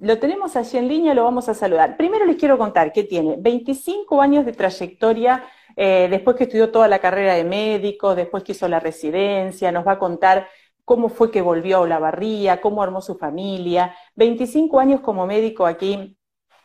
[0.00, 1.96] lo tenemos allí en línea, lo vamos a saludar.
[1.96, 5.44] Primero les quiero contar que tiene 25 años de trayectoria,
[5.76, 9.86] eh, después que estudió toda la carrera de médico, después que hizo la residencia, nos
[9.86, 10.48] va a contar
[10.84, 13.94] cómo fue que volvió a Olavarría, cómo armó su familia.
[14.14, 16.16] 25 años como médico aquí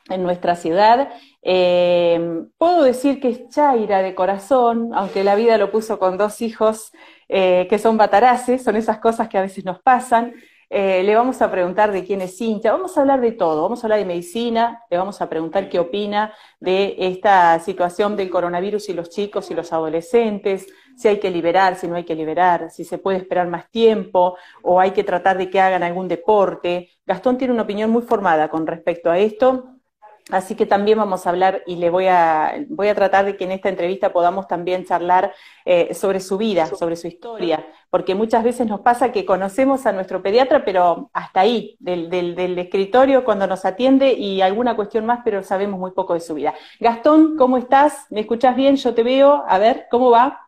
[0.10, 1.10] en nuestra ciudad.
[1.42, 6.42] Eh, puedo decir que es Chaira de corazón, aunque la vida lo puso con dos
[6.42, 6.92] hijos
[7.30, 10.34] eh, que son bataraces, son esas cosas que a veces nos pasan.
[10.74, 13.84] Eh, le vamos a preguntar de quién es hincha, vamos a hablar de todo, vamos
[13.84, 18.88] a hablar de medicina, le vamos a preguntar qué opina de esta situación del coronavirus
[18.88, 22.70] y los chicos y los adolescentes, si hay que liberar, si no hay que liberar,
[22.72, 26.90] si se puede esperar más tiempo o hay que tratar de que hagan algún deporte.
[27.06, 29.81] Gastón tiene una opinión muy formada con respecto a esto,
[30.30, 33.44] Así que también vamos a hablar y le voy a, voy a tratar de que
[33.44, 35.34] en esta entrevista podamos también charlar
[35.66, 39.92] eh, sobre su vida, sobre su historia, porque muchas veces nos pasa que conocemos a
[39.92, 45.22] nuestro pediatra, pero hasta ahí, del, del, escritorio cuando nos atiende y alguna cuestión más,
[45.24, 46.54] pero sabemos muy poco de su vida.
[46.80, 48.06] Gastón, ¿cómo estás?
[48.10, 48.76] ¿Me escuchas bien?
[48.76, 49.44] Yo te veo.
[49.48, 50.48] A ver, ¿cómo va?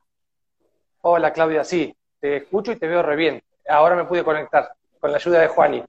[1.01, 3.43] Hola Claudia, sí, te escucho y te veo re bien.
[3.67, 5.83] Ahora me pude conectar con la ayuda de Juani.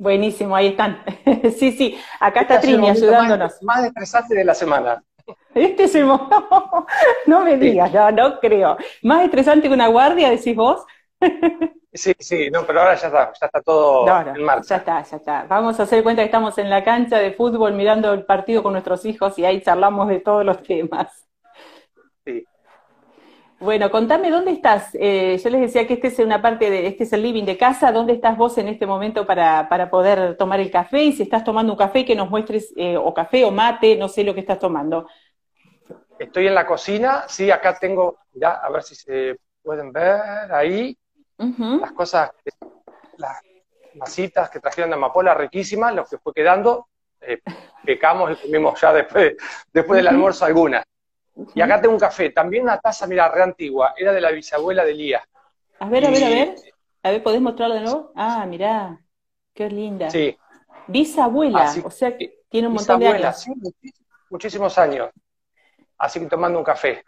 [0.00, 1.02] Buenísimo, ahí están.
[1.58, 3.62] sí, sí, acá está Trini ayudándonos.
[3.62, 5.04] Más, estresante de la semana.
[5.54, 6.06] Este es el
[7.26, 8.78] No me digas, no, no creo.
[9.02, 10.86] ¿Más estresante que una guardia, decís vos?
[11.92, 14.68] sí, sí, no, pero ahora ya está, ya está todo en marcha.
[14.68, 15.44] Ya está, ya está.
[15.46, 18.72] Vamos a hacer cuenta que estamos en la cancha de fútbol mirando el partido con
[18.72, 21.28] nuestros hijos y ahí charlamos de todos los temas.
[23.60, 24.88] Bueno, contame dónde estás.
[24.94, 27.58] Eh, yo les decía que este es una parte de, este es el living de
[27.58, 27.92] casa.
[27.92, 31.02] ¿Dónde estás vos en este momento para, para poder tomar el café?
[31.02, 34.08] Y si estás tomando un café, que nos muestres, eh, o café o mate, no
[34.08, 35.06] sé lo que estás tomando.
[36.18, 40.96] Estoy en la cocina, sí, acá tengo, ya, a ver si se pueden ver ahí,
[41.36, 42.30] las cosas,
[43.18, 43.42] las
[43.94, 46.88] masitas que trajeron de Amapola, riquísimas, lo que fue quedando,
[47.20, 47.40] eh,
[47.84, 49.36] pecamos y comimos ya después,
[49.70, 50.82] después del almuerzo algunas.
[51.54, 54.84] Y acá tengo un café, también una taza, mira, re antigua, era de la bisabuela
[54.84, 55.22] de Lía.
[55.78, 56.54] A ver, a ver, a ver.
[57.02, 58.12] A ver, ¿podés mostrarlo de nuevo?
[58.14, 59.00] Ah, mirá,
[59.54, 60.10] qué linda.
[60.10, 60.36] Sí.
[60.86, 63.40] Bisabuela, o sea que tiene un montón de años.
[63.40, 63.52] Sí,
[64.28, 65.10] muchísimos años.
[65.96, 67.04] Así que tomando un café.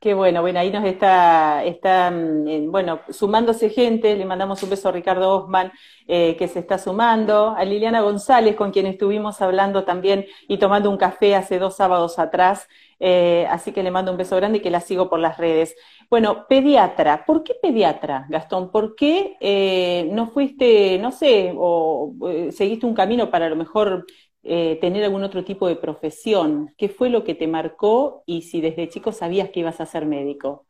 [0.00, 4.88] Qué bueno, bueno, ahí nos está, está mm, bueno, sumándose gente, le mandamos un beso
[4.88, 5.72] a Ricardo Osman,
[6.08, 10.88] eh, que se está sumando, a Liliana González, con quien estuvimos hablando también y tomando
[10.88, 12.66] un café hace dos sábados atrás,
[12.98, 15.76] eh, así que le mando un beso grande y que la sigo por las redes.
[16.08, 18.70] Bueno, pediatra, ¿por qué pediatra, Gastón?
[18.70, 23.56] ¿Por qué eh, no fuiste, no sé, o eh, seguiste un camino para a lo
[23.56, 24.06] mejor
[24.42, 26.74] tener algún otro tipo de profesión?
[26.78, 30.06] ¿Qué fue lo que te marcó y si desde chico sabías que ibas a ser
[30.06, 30.66] médico?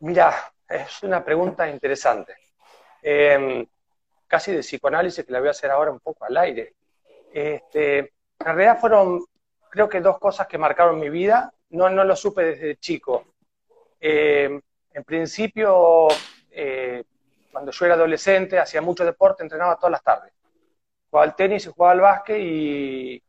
[0.00, 0.34] Mira,
[0.68, 2.34] es una pregunta interesante.
[3.02, 3.66] Em,
[4.26, 6.74] casi de psicoanálisis que la voy a hacer ahora un poco al aire.
[7.32, 9.24] Este, en realidad fueron
[9.74, 13.34] creo que dos cosas que marcaron mi vida, no, no lo supe desde chico.
[14.00, 14.60] Eh,
[14.92, 16.06] en principio,
[16.48, 17.02] eh,
[17.50, 20.32] cuando yo era adolescente, hacía mucho deporte, entrenaba todas las tardes.
[21.14, 23.22] Jugaba al tenis y jugaba al básquet y,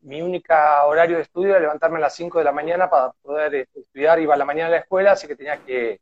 [0.00, 0.54] mi único
[0.86, 4.18] horario de estudio era levantarme a las 5 de la mañana para poder este, estudiar.
[4.20, 6.00] Iba a la mañana a la escuela, así que tenía que,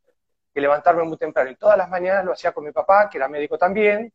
[0.54, 1.50] que levantarme muy temprano.
[1.50, 4.12] Y todas las mañanas lo hacía con mi papá, que era médico también,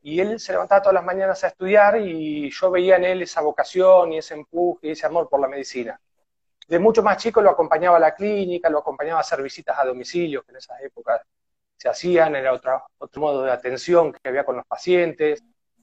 [0.00, 3.42] y él se levantaba todas las mañanas a estudiar y yo veía en él esa
[3.42, 6.00] vocación y ese empuje y ese amor por la medicina.
[6.68, 9.84] De mucho más chico lo acompañaba a la clínica, lo acompañaba a hacer visitas a
[9.84, 11.20] domicilio, que en esas épocas
[11.76, 15.42] se hacían, era otro, otro modo de atención que había con los pacientes,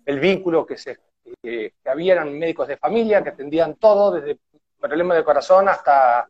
[0.10, 0.98] el vínculo que, se,
[1.40, 4.40] que había eran médicos de familia que atendían todo, desde
[4.80, 6.28] problemas de corazón hasta,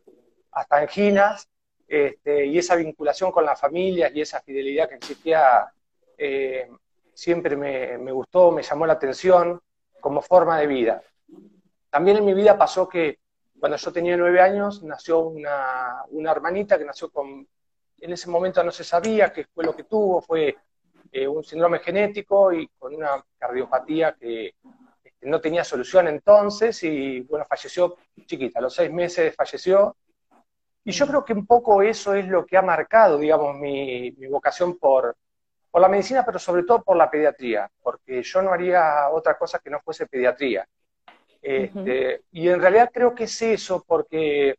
[0.52, 1.48] hasta anginas,
[1.88, 5.72] este, y esa vinculación con las familias y esa fidelidad que existía
[6.18, 6.68] eh,
[7.14, 9.58] siempre me, gustó, me llamó la atención
[9.98, 11.02] como forma de vida.
[11.88, 13.18] También en mi vida pasó que
[13.58, 17.48] cuando yo tenía nueve años nació una, hermanita que nació con,
[17.98, 20.54] en ese momento no se sabía qué fue lo que tuvo, fue
[21.12, 24.54] eh, un síndrome genético y con una cardiopatía que
[25.02, 27.96] este, no tenía solución entonces y bueno, falleció
[28.26, 29.96] chiquita, a los seis meses falleció.
[30.82, 34.78] Y yo creo que un poco eso es lo que ha marcado, digamos, mi vocación
[34.78, 35.14] por,
[35.70, 39.60] por la medicina, pero sobre todo por la pediatría, porque yo no haría otra cosa
[39.60, 40.66] que no fuese pediatría.
[41.40, 44.56] Este, y en realidad creo que es eso, porque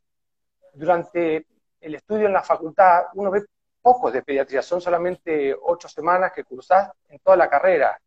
[0.74, 1.46] durante
[1.80, 3.46] el estudio en la facultad uno ve
[3.81, 8.00] pocos de pediatría, son solamente ocho semanas que cursás en toda la carrera.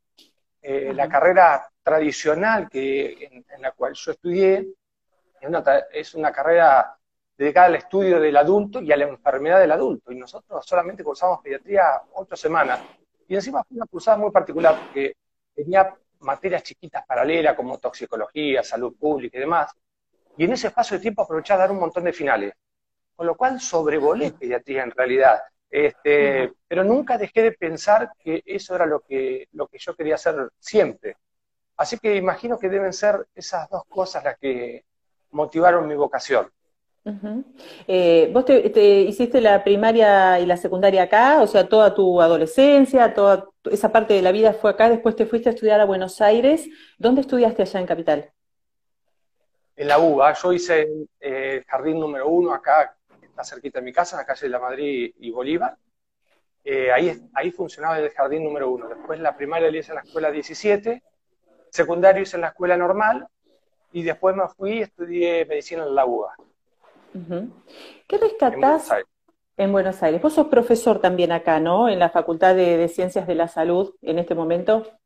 [0.63, 4.67] Eh, la carrera tradicional que, en, la cual yo estudié
[5.41, 5.63] es una,
[5.93, 6.97] es una carrera
[7.37, 10.13] dedicada al estudio del adulto y a la enfermedad del adulto.
[10.13, 12.81] Y nosotros solamente cursamos pediatría ocho semanas.
[13.29, 15.17] Y encima fue una cursada muy particular porque
[15.55, 19.73] tenía materias chiquitas paralelas como toxicología, salud pública y demás.
[20.37, 22.55] Y en ese espacio de tiempo aproveché a dar un montón de finales.
[23.15, 25.41] Con lo cual sobrevolé pediatría en realidad.
[25.75, 30.15] Este, pero nunca dejé de pensar que eso era lo que, lo que yo quería
[30.15, 31.17] hacer siempre.
[31.77, 34.85] Así que imagino que deben ser esas dos cosas las que
[35.33, 36.49] motivaron mi vocación.
[37.89, 41.43] Eh, ¿Vos te, hiciste la primaria y la secundaria acá?
[41.43, 45.27] O sea, toda tu adolescencia, toda esa parte de la vida fue acá, después te
[45.27, 46.69] fuiste a estudiar a Buenos Aires.
[46.99, 48.33] ¿Dónde estudiaste allá en Capital?
[49.75, 50.35] En la UBA.
[50.35, 52.97] Yo hice el eh, jardín número uno acá,
[53.35, 55.77] está cerquita de mi casa, en la calle de la Madrid y Bolívar.
[56.63, 58.89] Eh, ahí, ahí funcionaba el jardín número uno.
[58.89, 61.03] Después la primaria la hice en la escuela 17,
[61.69, 63.27] secundario hice en la escuela normal
[63.93, 66.37] y después me fui y estudié medicina en la UBA.
[68.07, 68.91] ¿Qué rescatás
[69.57, 70.23] en Buenos, Aires?
[70.23, 71.89] Vos sos profesor también acá, ¿no?
[71.89, 74.99] En la Facultad de, Ciencias de la Salud en este momento.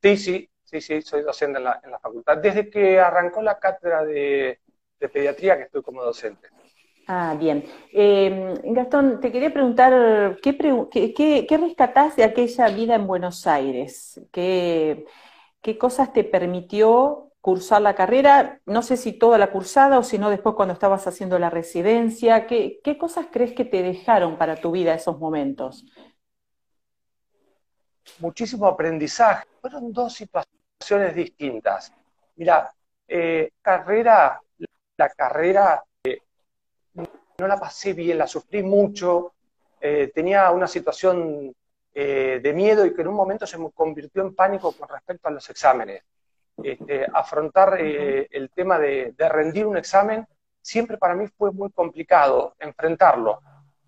[0.00, 2.38] Sí, sí, sí, sí, soy docente en la, en la facultad.
[2.38, 4.60] Desde que arrancó la cátedra de,
[4.98, 6.48] pediatría que estoy como docente.
[7.06, 7.64] Ah, bien.
[7.92, 10.56] Eh, Gastón, te quería preguntar, ¿qué,
[11.48, 14.20] qué, rescatás de aquella vida en Buenos Aires?
[14.32, 15.04] ¿Qué,
[15.62, 20.18] ¿Qué cosas te permitió cursar la carrera, no sé si toda la cursada o si
[20.18, 24.72] no después cuando estabas haciendo la residencia, ¿qué, cosas crees que te dejaron para tu
[24.72, 25.84] vida esos momentos?
[28.18, 29.46] Muchísimo aprendizaje.
[29.60, 31.92] Fueron dos situaciones distintas.
[32.34, 32.68] Mira,
[33.06, 34.40] eh, carrera,
[34.96, 35.84] la carrera
[37.38, 39.34] no la pasé bien, la sufrí mucho,
[39.80, 41.54] eh, tenía una situación
[41.94, 45.30] de miedo y que en un momento se me convirtió en pánico con respecto a
[45.30, 46.02] los exámenes.
[46.62, 50.26] Este, afrontar eh, el tema de, rendir un examen,
[50.60, 53.40] siempre para mí fue muy complicado enfrentarlo.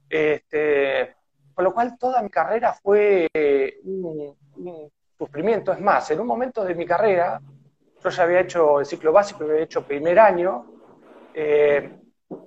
[0.09, 1.17] Este,
[1.55, 4.37] con lo cual toda mi carrera fue eh, un,
[5.17, 5.73] sufrimiento.
[5.73, 7.41] Es más, en un momento de mi carrera,
[8.05, 10.67] yo ya había hecho el ciclo básico, había hecho primer año,
[11.35, 11.98] eh,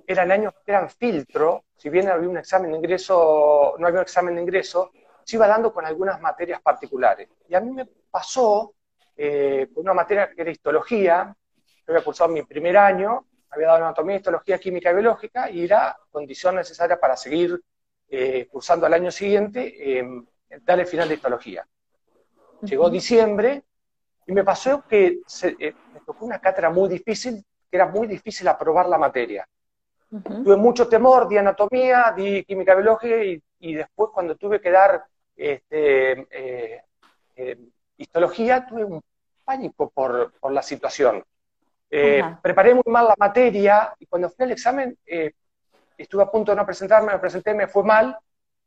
[0.06, 4.04] eran años que eran filtro, si bien había un examen de ingreso, no había un
[4.04, 4.92] examen de ingreso,
[5.24, 7.28] se iba dando con algunas materias particulares.
[7.48, 8.74] Y a mí me pasó
[9.16, 14.16] eh, una materia que era histología, yo había cursado mi primer año, había dado anatomía,
[14.16, 17.60] histología, química y biológica, y era condición necesaria para seguir
[18.08, 20.04] eh, cursando al año siguiente, eh,
[20.60, 21.66] dar el final de histología.
[22.62, 23.62] Llegó diciembre
[24.26, 28.46] y me pasó que eh, me tocó una cátedra muy difícil, que era muy difícil
[28.48, 29.48] aprobar la materia.
[30.44, 35.04] Tuve mucho temor, di anatomía, di química biológica y, y después cuando tuve que dar
[35.34, 36.26] este,
[37.96, 39.00] histología, tuve un
[39.44, 41.24] pánico por, por la situación.
[41.90, 45.32] Eh, preparé muy mal la materia y cuando fui al examen eh,
[45.96, 48.16] estuve a punto de no presentarme, me presenté, me fue mal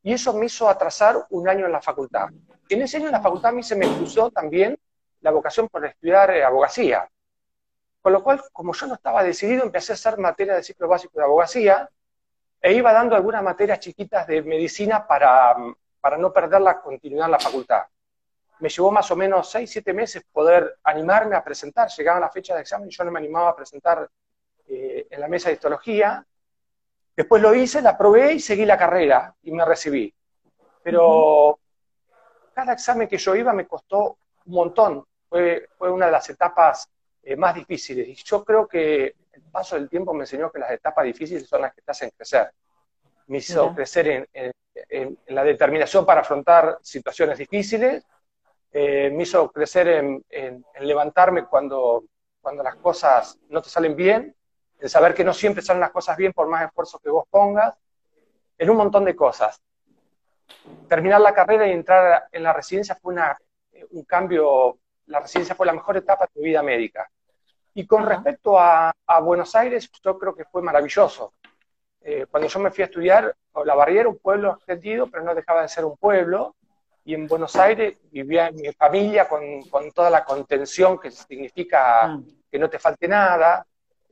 [0.03, 2.27] y eso me hizo atrasar un año en la facultad.
[2.69, 4.77] En ese año en la facultad a mí se me cruzó también
[5.21, 7.09] la vocación por estudiar eh, abogacía.
[8.05, 11.17] Con lo cual, como yo no estaba decidido, empecé a hacer materia de ciclo básico
[11.17, 11.89] de abogacía
[12.61, 15.55] e iba dando algunas materias chiquitas de medicina para,
[15.99, 17.81] para no perder la continuidad en la facultad
[18.59, 21.89] me llevó más o menos seis, siete meses poder animarme a presentar.
[21.89, 24.07] Llegaba la fecha de examen y yo no me animaba a presentar
[24.67, 26.23] eh, en la mesa de histología.
[27.15, 30.13] Después lo hice, la probé y seguí la carrera y me recibí.
[30.83, 31.57] Pero
[32.53, 35.03] cada examen que yo iba me costó un montón.
[35.27, 36.87] Fue, fue una de las etapas
[37.25, 38.07] eh, más difíciles.
[38.07, 41.61] Y yo creo que el paso del tiempo me enseñó que las etapas difíciles son
[41.61, 42.51] las que te hacen crecer.
[43.27, 48.05] Me hizo crecer en, en la determinación para afrontar situaciones difíciles
[48.77, 52.03] eh, me hizo crecer en, levantarme cuando,
[52.41, 54.35] cuando las cosas no te salen bien,
[54.77, 57.73] en saber que no siempre salen las cosas bien por más esfuerzo que vos pongas,
[58.57, 59.61] en un montón de cosas.
[60.89, 63.37] Terminar la carrera y entrar en la residencia fue una,
[63.91, 67.09] un cambio, la residencia fue la mejor etapa de mi vida médica.
[67.75, 71.33] Y con respecto a, Buenos Aires, yo creo que fue maravilloso.
[72.01, 75.61] Eh, cuando yo me fui a estudiar, La Barriera, un pueblo extendido, pero no dejaba
[75.61, 76.55] de ser un pueblo,
[77.03, 82.19] y en Buenos Aires vivía mi familia con, con toda la contención que significa ah.
[82.49, 83.65] que no te falte nada,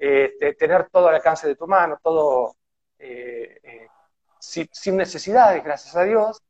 [0.05, 2.57] eh, tener todo al alcance de tu mano, todo
[2.99, 3.87] eh, eh,
[4.37, 6.43] sin, necesidades, gracias a Dios.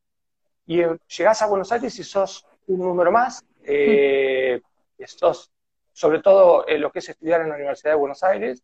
[0.66, 0.82] Y
[1.18, 5.04] llegás a Buenos Aires y sos un número más, mm.
[5.06, 5.52] sos,
[5.94, 8.62] sobre todo lo que es estudiar en la Universidad de Buenos Aires,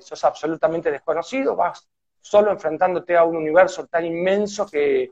[0.00, 1.86] sos absolutamente desconocido, vas
[2.20, 5.10] solo enfrentándote a un universo tan inmenso que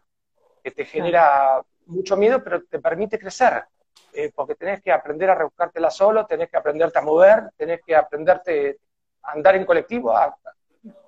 [0.67, 3.63] que te genera mucho miedo, pero te permite crecer,
[4.13, 7.95] eh, porque tenés que aprender a rebuscártela solo, tenés que aprenderte a mover, tenés que
[7.95, 8.81] aprenderte
[9.23, 10.13] a andar en colectivo,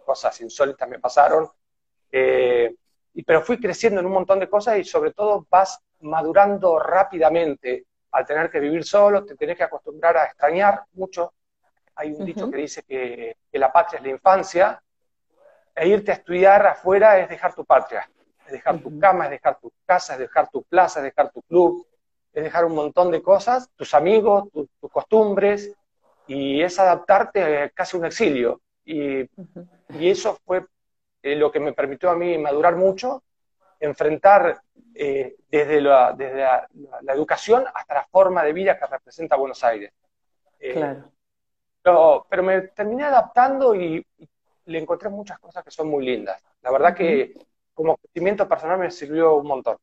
[0.04, 1.50] cosas insólitas me pasaron,
[2.12, 2.72] eh,
[3.14, 7.86] y, pero fui creciendo en un montón de cosas y sobre todo vas madurando rápidamente.
[8.10, 11.32] Al tener que vivir solo, te tenés que acostumbrar a extrañar mucho.
[11.94, 14.82] Hay un dicho que dice que, la patria es la infancia,
[15.74, 18.08] e irte a estudiar afuera es dejar tu patria,
[18.46, 21.42] es dejar tu cama, es dejar tu casa, es dejar tu plaza, es dejar tu
[21.42, 21.86] club,
[22.32, 25.72] es dejar un montón de cosas, tus amigos, tus costumbres,
[26.26, 28.60] y es adaptarte casi a un exilio.
[28.84, 30.64] Y, y eso fue
[31.22, 33.22] eh, lo que me permitió a mí madurar mucho,
[33.80, 34.62] enfrentar
[35.00, 39.92] eh, desde, la, desde la, educación hasta la forma de vida que representa Buenos Aires.
[40.58, 41.12] Eh, claro.
[42.28, 44.04] Pero, me terminé adaptando y,
[44.64, 46.42] le encontré muchas cosas que son muy lindas.
[46.62, 47.32] La verdad que
[47.72, 49.78] como crecimiento personal me sirvió un montón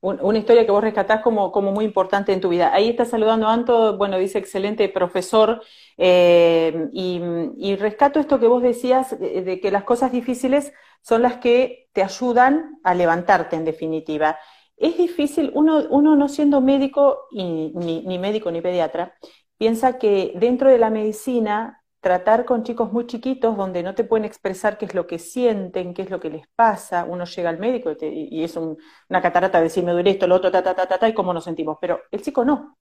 [0.00, 2.72] una historia que vos rescatás como, como, muy importante en tu vida.
[2.72, 5.62] Ahí está saludando Anto, bueno, dice excelente profesor,
[5.96, 11.88] eh, y, rescato esto que vos decías, de, que las cosas difíciles son las que
[11.92, 14.38] te ayudan a levantarte en definitiva.
[14.76, 19.14] Es difícil, uno, uno no siendo médico, y, ni, ni médico ni pediatra,
[19.56, 24.24] piensa que dentro de la medicina tratar con chicos muy chiquitos donde no te pueden
[24.24, 27.04] expresar qué es lo que sienten, qué es lo que les pasa.
[27.04, 30.50] Uno llega al médico y, es una catarata de decir me duele esto, lo otro,
[30.50, 31.78] ta, ta, ta, ta, ta, y cómo nos sentimos.
[31.80, 32.78] Pero el chico no.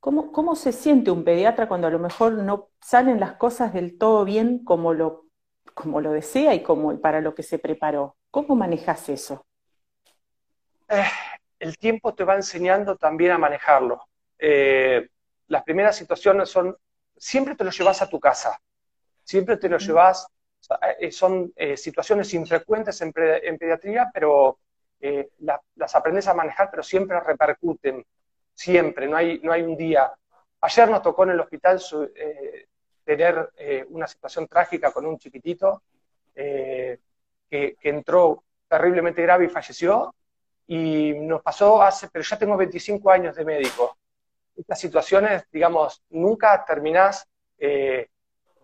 [0.00, 3.96] ¿Cómo, ¿Cómo se siente un pediatra cuando a lo mejor no salen las cosas del
[3.98, 5.26] todo bien como lo,
[5.74, 8.16] como lo desea y como para lo que se preparó?
[8.30, 9.46] ¿Cómo manejas eso?
[10.88, 11.04] Eh,
[11.58, 14.02] el tiempo te va enseñando también a manejarlo.
[14.38, 15.08] Eh,
[15.46, 16.76] las primeras situaciones son
[17.24, 18.60] siempre te lo llevas a tu casa,
[19.22, 20.28] siempre te lo llevas,
[21.00, 24.58] eh, son eh, situaciones infrecuentes en, pediatría, pero
[25.00, 28.04] eh, las aprendes a manejar, pero siempre repercuten,
[28.52, 30.12] siempre, no hay, no hay un día.
[30.60, 31.80] Ayer nos tocó en el hospital
[33.04, 33.50] tener
[33.88, 35.82] una situación trágica con un chiquitito
[36.34, 36.98] que,
[37.48, 40.14] que entró terriblemente grave y falleció,
[40.66, 43.96] y nos pasó hace, pero ya tengo 25 años de médico,
[44.56, 47.26] estas situaciones, digamos, nunca terminás
[47.58, 48.08] eh,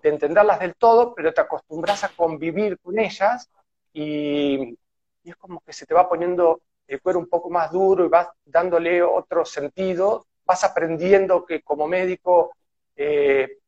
[0.03, 3.51] de entenderlas del todo, pero te acostumbras a convivir con ellas
[3.93, 4.77] y,
[5.25, 8.29] es como que se te va poniendo el cuero un poco más duro y vas
[8.45, 12.53] dándole otro sentido, vas aprendiendo que como médico
[12.97, 13.59] eh,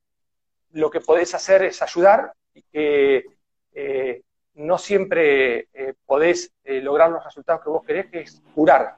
[0.73, 3.26] lo que podés hacer es ayudar y que
[3.75, 4.23] eh,
[4.55, 5.69] no siempre
[6.05, 8.97] podés lograr los resultados que vos querés, que es curar.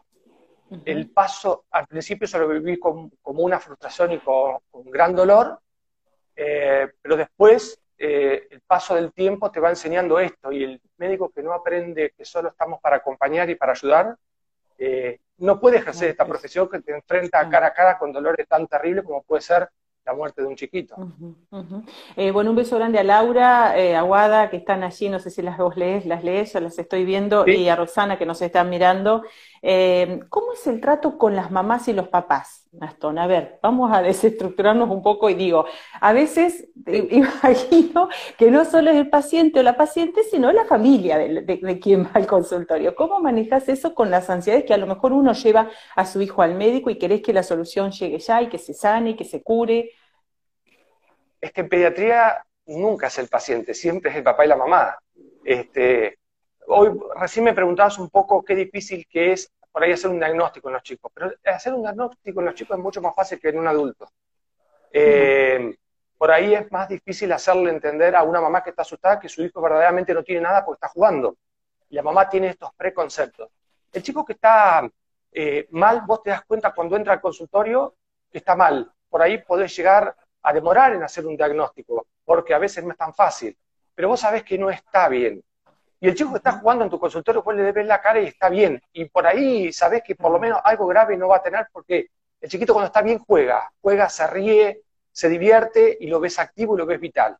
[0.84, 5.60] El paso, al principio se lo viví como una frustración y con, gran dolor,
[6.34, 11.30] eh, pero después eh, el paso del tiempo te va enseñando esto y el médico
[11.30, 14.16] que no aprende que solo estamos para acompañar y para ayudar,
[14.78, 18.66] eh, no puede ejercer esta profesión que te enfrenta cara a cara con dolores tan
[18.66, 19.68] terribles como puede ser
[20.04, 20.94] la muerte de un chiquito.
[22.16, 25.30] Eh, bueno, un beso grande a Laura, eh, a Guada, que están allí, no sé
[25.30, 28.42] si las vos lees, las lees, yo las estoy viendo, y a Roxana, que nos
[28.42, 29.22] están mirando.
[29.62, 33.18] Eh, ¿Cómo es el trato con las mamás y los papás, Gastón?
[33.18, 35.64] A ver, vamos a desestructurarnos un poco y digo,
[35.98, 36.68] a veces
[37.10, 41.78] imagino que no solo es el paciente o la paciente, sino la familia de, de
[41.80, 42.94] quien va al consultorio.
[42.94, 46.42] ¿Cómo manejas eso con las ansiedades que a lo mejor uno lleva a su hijo
[46.42, 49.24] al médico y querés que la solución llegue ya y que se sane y que
[49.24, 49.93] se cure?
[51.44, 54.98] Es que en pediatría nunca es el paciente, siempre es el papá y la mamá.
[55.44, 56.18] Este,
[56.66, 60.68] hoy recién me preguntabas un poco qué difícil que es por ahí hacer un diagnóstico
[60.68, 63.50] en los chicos, pero hacer un diagnóstico en los chicos es mucho más fácil que
[63.50, 64.08] en un adulto.
[64.90, 65.76] Eh,
[66.16, 69.42] por ahí es más difícil hacerle entender a una mamá que está asustada que su
[69.42, 71.36] hijo verdaderamente no tiene nada porque está jugando.
[71.90, 73.50] La mamá tiene estos preconceptos.
[73.92, 74.88] El chico que está
[75.30, 77.96] eh, mal, vos te das cuenta cuando entra al consultorio
[78.32, 78.90] que está mal.
[79.10, 82.98] Por ahí podés llegar a demorar en hacer un diagnóstico, porque a veces no es
[82.98, 83.56] tan fácil,
[83.94, 85.42] pero vos sabés que no está bien.
[86.00, 88.26] Y el chico que está jugando en tu consultorio, vos le ves la cara y
[88.26, 88.80] está bien.
[88.92, 92.08] Y por ahí sabés que por lo menos algo grave no va a tener porque
[92.42, 96.74] el chiquito cuando está bien juega, juega, se ríe, se divierte y lo ves activo
[96.74, 97.38] y lo ves vital.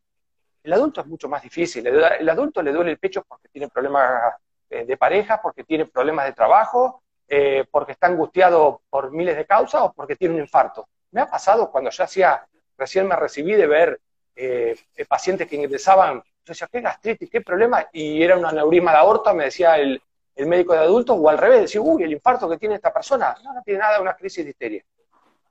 [0.63, 1.87] El adulto es mucho más difícil.
[1.87, 4.35] El adulto le duele el pecho porque tiene problemas
[4.71, 9.45] eh, de pareja, porque tiene problemas de trabajo, eh, porque está angustiado por miles de
[9.45, 10.89] causas o porque tiene un infarto.
[11.11, 12.47] Me ha pasado cuando yo hacía
[12.77, 14.01] recién me recibí de ver
[14.37, 14.77] eh,
[15.09, 17.31] pacientes que ingresaban, yo decía, ¿qué gastritis?
[17.31, 17.89] ¿Qué problema?
[17.93, 20.01] Y era un aneurisma de aorta, me decía el,
[20.37, 23.55] médico de adultos, o al revés, decía, uy, el infarto que tiene esta persona, no,
[23.55, 24.85] no tiene nada una crisis de histeria.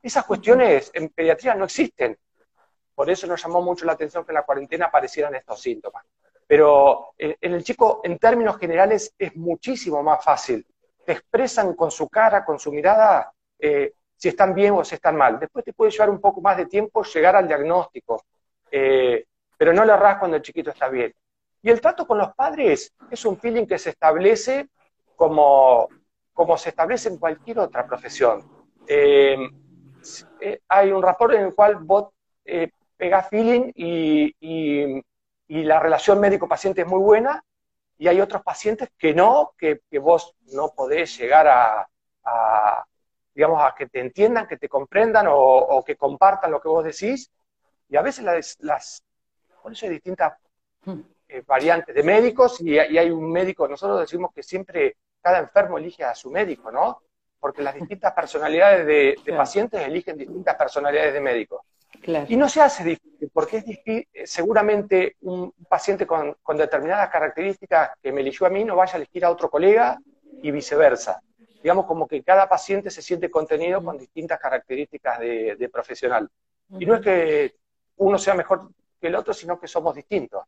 [0.02, 2.18] Esas cuestiones en pediatría no existen.
[2.94, 6.04] Por eso nos llamó mucho la atención que en la cuarentena aparecieran estos síntomas.
[6.46, 10.66] Pero eh, en el chico, en términos generales, es muchísimo más fácil.
[11.06, 15.18] Te expresan con su cara, con su mirada, eh, si están bien o si están
[15.18, 15.38] mal.
[15.38, 18.24] Después te puede llevar un poco más de tiempo llegar al diagnóstico,
[18.72, 19.26] eh,
[19.58, 21.14] pero no le erras cuando el chiquito está bien.
[21.62, 24.70] Y el trato con los padres es un feeling que se establece
[25.18, 25.90] como,
[26.32, 28.50] como se establece en cualquier otra profesión.
[28.88, 29.36] Eh,
[30.40, 32.14] eh, hay un rapport en el cual vos
[32.46, 35.04] eh, pegás feeling y,
[35.50, 37.44] la relación médico-paciente es muy buena,
[37.98, 42.86] y hay otros pacientes que no, que, vos no podés llegar a,
[43.34, 47.32] digamos, a que te entiendan, que te comprendan o, que compartan lo que vos decís,
[47.90, 49.04] y a veces las, las
[49.64, 50.34] por eso hay distintas
[50.86, 51.00] hmm.
[51.30, 56.04] eh, variantes de médicos y, hay un médico, nosotros decimos que siempre cada enfermo elige
[56.04, 57.02] a su médico, ¿no?
[57.40, 61.62] Porque las distintas personalidades de, pacientes eligen distintas personalidades de médicos.
[62.28, 67.92] Y no se hace difícil, porque es difícil, eh, seguramente un paciente con, determinadas características
[68.02, 69.98] que me eligió a mí no vaya a elegir a otro colega
[70.42, 71.22] y viceversa.
[71.64, 76.30] Digamos como que cada paciente se siente contenido con distintas características de, profesional.
[76.78, 77.56] Y no es que
[77.98, 80.44] uno sea mejor que el otro, sino que somos distintos.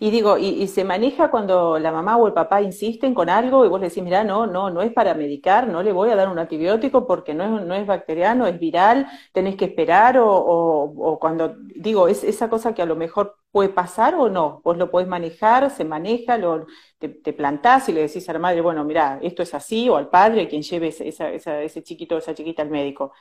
[0.00, 3.68] Y digo, y, se maneja cuando la mamá o el papá insisten con algo y
[3.68, 6.28] vos le decís, mira, no, no, no es para medicar, no le voy a dar
[6.28, 11.54] un antibiótico porque no es, no es bacteriano, es viral, tenés que esperar, o, cuando,
[11.76, 15.06] digo, es esa cosa que a lo mejor puede pasar o no, vos lo podés
[15.08, 16.66] manejar, se maneja, lo,
[16.98, 20.08] te, plantás y le decís a la madre, bueno, mira, esto es así, o al
[20.08, 23.12] padre, quien lleve ese chiquito o esa chiquita al médico.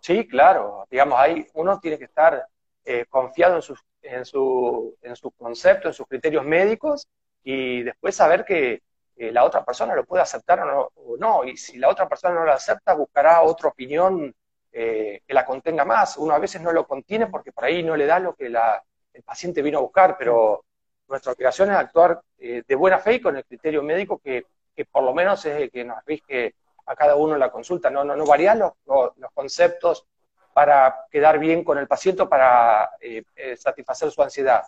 [0.00, 2.44] Sí, claro, digamos, ahí uno tiene que estar
[2.84, 7.08] eh, confiado en sus, en, su, en sus conceptos, en sus criterios médicos,
[7.44, 8.82] y después saber que
[9.16, 12.52] la otra persona lo puede aceptar o no, y si la otra persona no lo
[12.52, 14.34] acepta, buscará otra opinión
[14.74, 16.16] eh, que la contenga más.
[16.16, 18.82] Uno a veces no lo contiene porque por ahí no le da lo que la,
[19.12, 20.64] el paciente vino a buscar, pero
[21.08, 24.86] nuestra obligación es actuar eh, de buena fe y con el criterio médico que, que,
[24.86, 26.54] por lo menos es el que nos rige
[26.86, 27.90] a cada uno la consulta.
[27.90, 30.06] No, no, no variar los, los conceptos
[30.52, 34.62] para quedar bien con el paciente, para eh, eh, satisfacer su ansiedad.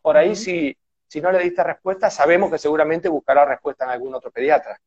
[0.00, 0.76] Por ahí, si,
[1.06, 4.78] si no le diste respuesta, sabemos que seguramente buscará respuesta en algún otro pediatra.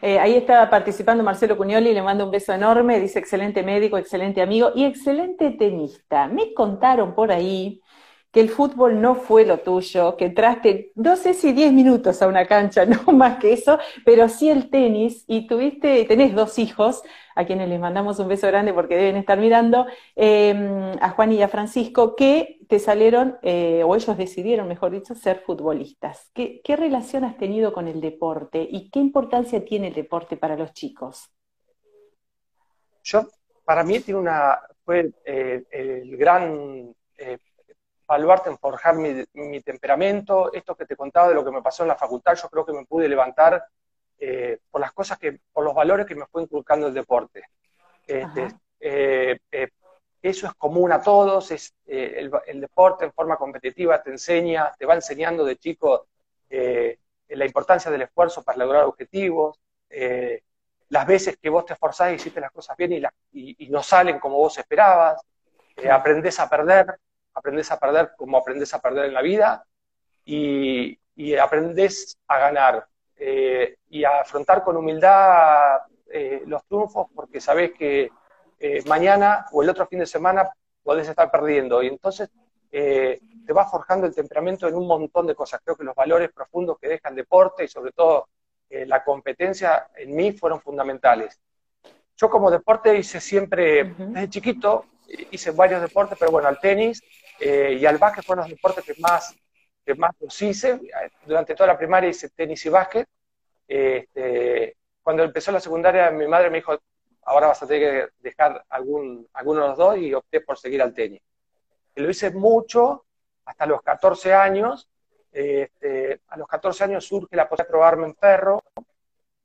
[0.00, 4.40] Eh, ahí está participando Marcelo Cuñoli, le mando un beso enorme, dice excelente médico, excelente
[4.40, 6.28] amigo y excelente tenista.
[6.28, 7.80] Me contaron por ahí
[8.32, 12.26] que el fútbol no fue lo tuyo, que entraste, no sé si 10 minutos a
[12.26, 17.02] una cancha, no más que eso, pero sí el tenis, y tuviste, tenés dos hijos,
[17.34, 21.42] a quienes les mandamos un beso grande porque deben estar mirando, em, a Juan y
[21.42, 26.30] a Francisco, que te salieron, eh, o ellos decidieron, mejor dicho, ser futbolistas.
[26.34, 30.72] ¿Qué, relación has tenido con el deporte y qué importancia tiene el deporte para los
[30.72, 31.30] chicos?
[33.04, 33.28] Yo,
[33.64, 37.38] para mí, tiene una, fue eh, el gran eh,
[38.12, 41.88] baluarte en forjar mi, temperamento, esto que te contaba de lo que me pasó en
[41.88, 43.64] la facultad, yo creo que me pude levantar
[44.18, 47.42] eh, por las cosas que, por los valores que me fue inculcando el deporte.
[48.06, 48.48] Este,
[48.80, 49.68] eh, eh,
[50.20, 54.94] eso es común a todos, es, el, deporte en forma competitiva te enseña, te va
[54.94, 56.08] enseñando de chico
[56.50, 59.58] la importancia del esfuerzo para lograr objetivos,
[60.90, 64.20] las veces que vos te esforzás y hiciste las cosas bien y, y, no salen
[64.20, 65.18] como vos esperabas,
[65.90, 66.98] aprendés a perder,
[67.34, 69.64] aprendes a perder como aprendes a perder en la vida
[70.24, 77.40] y, y aprendes a ganar eh, y a afrontar con humildad eh, los triunfos porque
[77.40, 78.10] sabes que
[78.58, 80.50] eh, mañana o el otro fin de semana
[80.82, 82.30] podés estar perdiendo y entonces
[82.70, 85.60] te va forjando el temperamento en un montón de cosas.
[85.62, 88.28] Creo que los valores profundos que deja el deporte y sobre todo
[88.70, 91.38] la competencia en mí fueron fundamentales.
[92.16, 94.86] Yo como deporte hice siempre, desde chiquito,
[95.30, 97.02] hice varios deportes, pero bueno, al tenis
[97.40, 99.34] eh, y al básquet fueron los deportes que más,
[99.84, 100.80] que más los hice.
[101.24, 103.08] Durante toda la primaria hice tenis y básquet.
[103.66, 106.78] Este, cuando empezó la secundaria, mi madre me dijo,
[107.22, 110.82] ahora vas a tener que dejar algún, alguno de los dos y opté por seguir
[110.82, 111.20] al tenis.
[111.94, 113.04] Y lo hice mucho,
[113.44, 114.88] hasta los 14 años.
[115.30, 118.62] Este, a los 14 años surge la posibilidad de probarme en perro.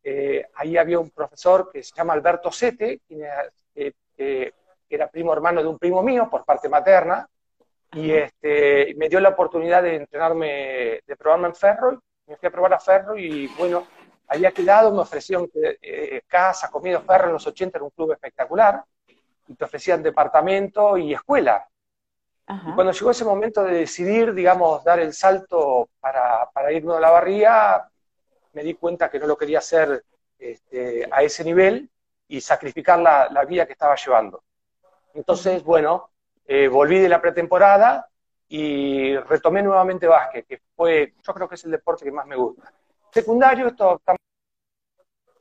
[0.03, 4.53] Eh, ahí había un profesor que se llama Alberto Sete, que
[4.95, 7.27] era primo hermano de un primo mío por parte materna,
[7.93, 12.51] y este, me dio la oportunidad de entrenarme, de probarme en Ferro, me fui a
[12.51, 13.87] probar a Ferro y bueno,
[14.27, 18.83] había quedado, me ofrecieron eh, casa, comida, Ferro en los 80 era un club espectacular,
[19.47, 21.67] y te ofrecían departamento y escuela.
[22.49, 26.99] Y cuando llegó ese momento de decidir, digamos, dar el salto para, para irme a
[26.99, 27.89] la barría,
[28.53, 30.03] me di cuenta que no lo quería hacer
[30.39, 31.89] este, a ese nivel
[32.27, 34.43] y sacrificar la, la vida que estaba llevando.
[35.17, 36.11] Entonces, bueno,
[36.45, 38.07] eh, volví de la pretemporada
[38.47, 42.35] y retomé nuevamente básquet, que fue, yo creo que es el deporte que más me
[42.35, 42.71] gusta.
[43.11, 43.99] Secundario, esto,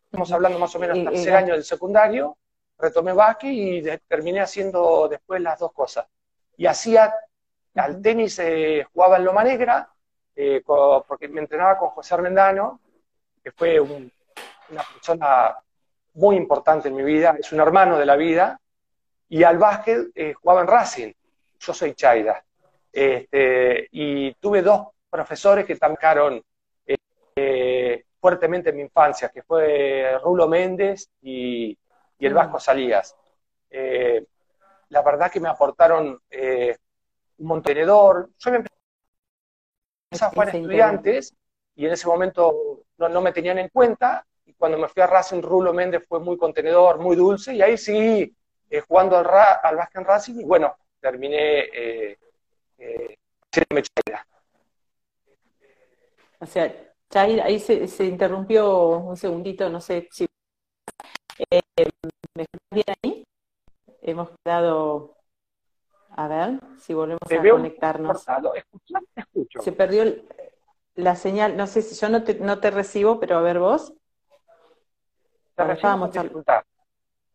[0.07, 2.39] estamos hablando más o menos del tercer año del secundario,
[2.79, 6.07] retomé básquet y terminé haciendo después las dos cosas.
[6.57, 7.15] Y hacía,
[7.75, 9.93] al tenis eh, jugaba en Loma Negra,
[10.35, 12.81] eh, porque me entrenaba con José Armendano,
[13.45, 15.55] que fue una persona
[16.15, 18.59] muy importante en mi vida, es un hermano de la vida,
[19.29, 21.13] y al básquet eh, jugaba en Racing.
[21.59, 22.45] Yo soy Chaida.
[22.93, 26.43] Este, y tuve dos profesores que tancaron
[27.37, 31.77] eh, fuertemente en mi infancia, que fue Rulo Méndez y,
[32.19, 32.37] el mm.
[32.37, 33.15] Vasco Salías.
[33.69, 34.25] Eh,
[34.89, 36.21] la verdad que me aportaron
[37.39, 38.31] un montenedor.
[38.39, 41.35] Yo me empecé a jugar estudiantes
[41.75, 44.25] y en ese momento no, no, me tenían en cuenta.
[44.47, 47.77] Y cuando me fui a Racing, Rulo Méndez fue muy contenedor, muy dulce, y ahí
[47.77, 48.33] sí
[48.71, 49.27] eh, jugando al,
[49.63, 52.19] al Basque Racing y bueno, terminé eh,
[52.79, 53.17] eh,
[56.39, 56.73] O sea,
[57.11, 60.27] Chair, ahí se, se, interrumpió un segundito, no sé si...
[61.51, 61.61] Eh,
[62.35, 63.25] ¿Me escuchas bien ahí?
[64.03, 65.17] Hemos quedado...
[66.11, 68.25] A ver, si volvemos a conectarnos.
[69.61, 70.05] Se perdió
[70.95, 73.93] la señal, no sé si yo no te, no te recibo, pero a ver vos.
[75.55, 75.65] Te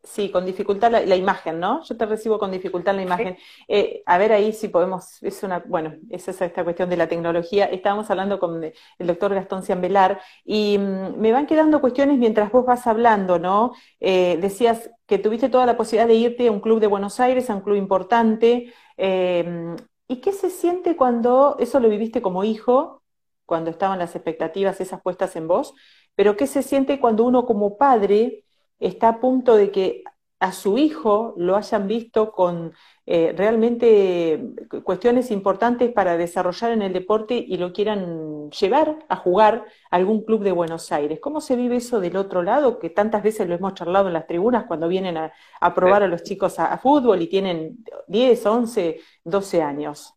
[0.03, 1.83] Sí, con dificultad la, imagen, ¿no?
[1.83, 3.37] Yo te recibo con dificultad la imagen.
[3.67, 7.07] Eh, a ver ahí si podemos, es una, bueno, esa es esta cuestión de la
[7.07, 7.65] tecnología.
[7.65, 12.65] Estábamos hablando con el doctor Gastón Ciambelar y mm, me van quedando cuestiones mientras vos
[12.65, 13.73] vas hablando, ¿no?
[13.99, 17.49] Eh, decías que tuviste toda la posibilidad de irte a un club de Buenos Aires,
[17.51, 18.73] a un club importante.
[18.97, 19.75] Eh,
[20.07, 23.03] ¿Y qué se siente cuando eso lo viviste como hijo,
[23.45, 25.75] cuando estaban las expectativas esas puestas en vos?
[26.15, 28.45] Pero ¿qué se siente cuando uno como padre
[28.81, 30.03] está a punto de que
[30.41, 32.73] a su hijo lo hayan visto con
[33.05, 34.43] eh, realmente
[34.83, 40.23] cuestiones importantes para desarrollar en el deporte y lo quieran llevar a jugar a algún
[40.23, 41.19] club de Buenos Aires.
[41.19, 42.79] ¿Cómo se vive eso del otro lado?
[42.79, 45.31] Que tantas veces lo hemos charlado en las tribunas cuando vienen a,
[45.75, 50.15] probar a los chicos a, fútbol y tienen 10, 11, 12 años.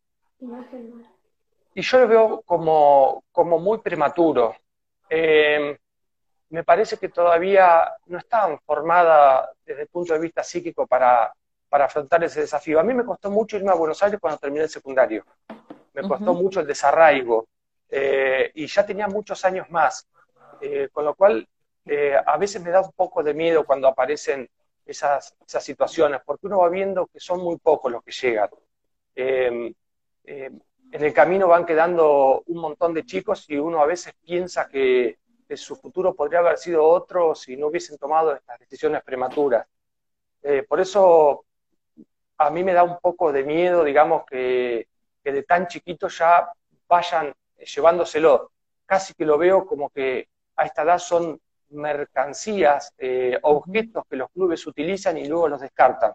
[1.74, 4.54] Y yo lo veo como, como muy prematuro.
[5.10, 5.76] Eh,
[6.54, 11.34] me parece que todavía no estaban formadas desde el punto de vista psíquico para,
[11.68, 12.78] para afrontar ese desafío.
[12.78, 15.24] A mí me costó mucho irme a Buenos Aires cuando terminé el secundario.
[15.94, 17.48] Me costó mucho el desarraigo.
[17.90, 20.06] Eh, y ya tenía muchos años más.
[20.60, 21.44] Eh, con lo cual,
[21.86, 24.48] eh, a veces me da un poco de miedo cuando aparecen
[24.86, 28.50] esas, esas situaciones, porque uno va viendo que son muy pocos los que llegan.
[29.16, 29.74] en
[30.92, 35.18] el camino van quedando un montón de chicos y uno a veces piensa que
[35.50, 39.66] su futuro podría haber sido otro si no hubiesen tomado estas decisiones prematuras.
[40.42, 41.44] Eh, por eso
[42.36, 44.88] a mí me da un poco de miedo, digamos, que,
[45.22, 46.50] de tan chiquito ya
[46.86, 48.50] vayan llevándoselo.
[48.84, 54.30] Casi que lo veo como que a esta edad son mercancías, eh, objetos que los
[54.30, 56.12] clubes utilizan y luego los descartan.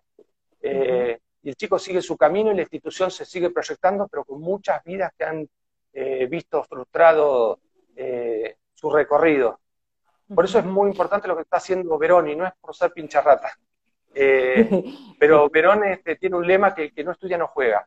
[0.62, 4.42] Eh, y el chico sigue su camino y la institución se sigue proyectando, pero con
[4.42, 5.50] muchas vidas que han
[6.30, 7.60] visto frustrado
[8.80, 9.60] su recorrido.
[10.34, 12.94] Por eso es muy importante lo que está haciendo Verón, y no es por ser
[12.94, 13.52] pincharrata.
[14.13, 14.70] Eh,
[15.20, 17.86] pero Verón este, tiene un lema que, que no estudia no juega.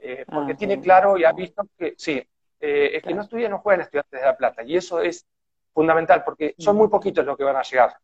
[0.00, 2.22] Eh, porque ah, tiene claro y ha visto que, sí,
[2.60, 4.62] eh, es que no estudia no juega en Estudiantes de La Plata.
[4.62, 5.26] Y eso es
[5.74, 7.94] fundamental, porque son muy poquitos los que van a llegar.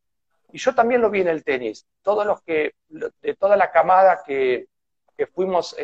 [0.53, 1.87] Y yo también lo vi en el tenis.
[2.03, 4.67] Todos los que, de toda la camada que,
[5.17, 5.75] que fuimos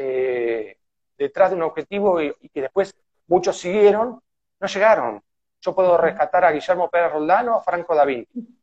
[1.17, 2.95] detrás de un objetivo y, y, que después
[3.27, 4.21] muchos siguieron,
[4.61, 5.23] no llegaron.
[5.61, 8.27] Yo puedo rescatar a Guillermo Pérez Roldán o a Franco David.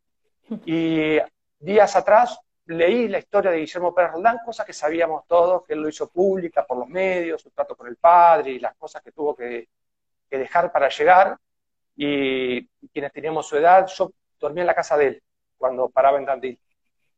[0.64, 1.18] Y
[1.58, 5.80] días atrás leí la historia de Guillermo Pérez Roldán, cosas que sabíamos todos, que él
[5.80, 9.12] lo hizo pública por los medios, su trato con el padre y las cosas que
[9.12, 9.68] tuvo que,
[10.30, 11.36] dejar para llegar.
[11.96, 15.22] Y, quienes teníamos su edad, yo dormía en la casa de él
[15.56, 16.58] cuando paraba en Tandil.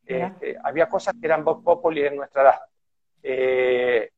[0.06, 2.60] Este, había cosas que eran Vox Populi en nuestra edad.
[3.22, 4.10] Eh,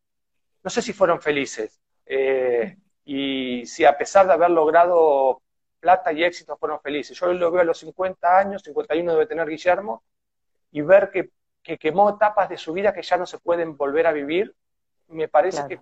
[0.62, 1.80] no sé si fueron felices.
[2.06, 5.42] Eh, y si a pesar de haber logrado
[5.80, 7.18] plata y éxito fueron felices.
[7.18, 10.04] Yo lo veo a los 50 años, 51 debe tener Guillermo,
[10.70, 11.30] y ver que,
[11.78, 14.54] quemó etapas de su vida que ya no se pueden volver a vivir,
[15.08, 15.80] me parece que,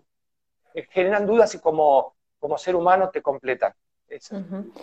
[0.91, 3.73] generan dudas y como, como ser humano te completan.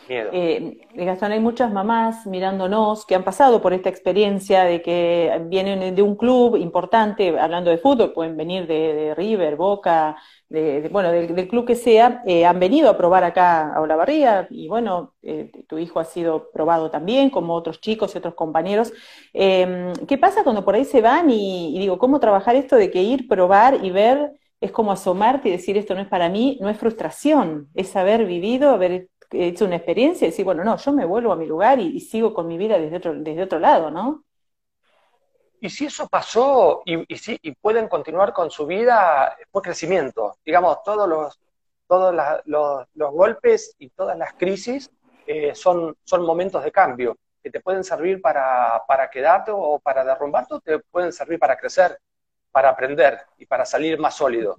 [0.07, 0.29] Miedo.
[0.33, 5.95] Eh, Gastón, hay muchas mamás mirándonos que han pasado por esta experiencia de que vienen
[5.95, 10.17] de un club importante, hablando de fútbol, pueden venir de River, Boca,
[10.49, 14.67] de, bueno, del, club que sea, eh, han venido a probar acá a Olavarría y
[14.67, 18.93] bueno, eh, tu hijo ha sido probado también, como otros chicos y otros compañeros.
[19.33, 23.01] Em, ¿Qué pasa cuando por ahí se van y, digo, cómo trabajar esto de que
[23.01, 26.69] ir, probar y ver es como asomarte y decir esto no es para mí, no
[26.69, 31.05] es frustración, es haber vivido, haber hecho una experiencia y decir, bueno, no, yo me
[31.05, 33.91] vuelvo a mi lugar y, y sigo con mi vida desde otro, desde otro lado,
[33.91, 34.23] ¿no?
[35.61, 40.37] Y si eso pasó y, y, y pueden continuar con su vida, fue crecimiento.
[40.45, 41.39] Digamos, todos los,
[41.87, 42.13] todos
[42.45, 44.91] los, golpes y todas las crisis
[45.25, 47.17] eh, son, son momentos de cambio.
[47.41, 51.57] que te pueden servir para, para quedarte o para derrumbarte o te pueden servir para
[51.57, 51.99] crecer,
[52.51, 54.55] para aprender y para salir más sólido.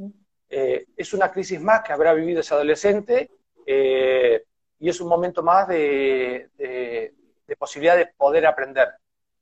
[0.49, 3.31] Eh, es una crisis más que habrá vivido ese adolescente
[3.67, 4.45] eh,
[4.79, 8.89] y es un momento más de, de, posibilidad de poder aprender.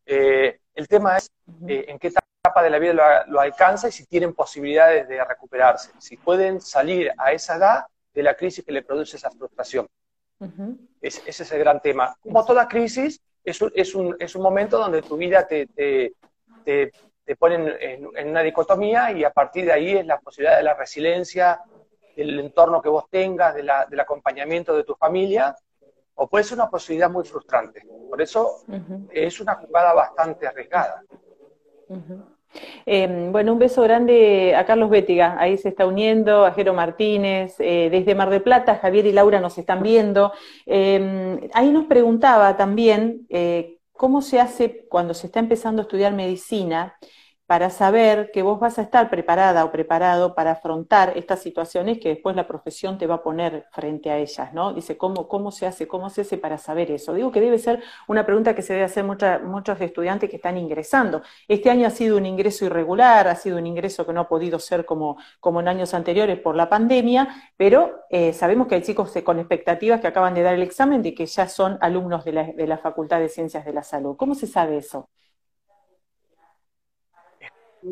[0.07, 1.31] Eh, el tema es
[1.67, 6.17] en qué etapa de la vida lo, alcanza y si tienen posibilidades de recuperarse, si
[6.17, 9.89] pueden salir a esa edad de la crisis que le produce esa frustración.
[11.01, 12.15] ese es el gran tema.
[12.21, 16.13] Como toda crisis, es un, es un, es un momento donde tu vida te, te,
[16.65, 16.93] te,
[17.25, 20.75] te ponen en, una dicotomía y a partir de ahí es la posibilidad de la
[20.75, 21.61] resiliencia,
[22.17, 25.55] del entorno que vos tengas, de la, del acompañamiento de tu familia,
[26.17, 27.83] o puede ser una posibilidad muy frustrante.
[28.09, 28.63] Por eso
[29.11, 31.03] es una jugada bastante arriesgada.
[32.87, 37.57] Em, bueno, un beso grande a Carlos Bétiga, ahí se está uniendo, a Jero Martínez,
[37.59, 40.33] eh, desde Mar de Plata, Javier y Laura nos están viendo.
[40.67, 46.13] Em, ahí nos preguntaba también eh, cómo se hace cuando se está empezando a estudiar
[46.13, 46.97] medicina
[47.47, 52.09] para saber que vos vas a estar preparada o preparado para afrontar estas situaciones que
[52.09, 54.73] después la profesión te va a poner frente a ellas, ¿no?
[54.73, 55.87] Dice, ¿cómo, cómo se hace?
[55.87, 57.13] ¿Cómo se hace para saber eso?
[57.13, 61.23] Digo que debe ser una pregunta que se debe hacer muchos estudiantes que están ingresando.
[61.47, 64.59] Este año ha sido un ingreso irregular, ha sido un ingreso que no ha podido
[64.59, 69.13] ser como, como en años anteriores por la pandemia, pero eh, sabemos que hay chicos
[69.23, 72.45] con expectativas que acaban de dar el examen de que ya son alumnos de la,
[72.45, 74.17] de la Facultad de Ciencias de la Salud.
[74.17, 75.11] ¿Cómo se sabe eso?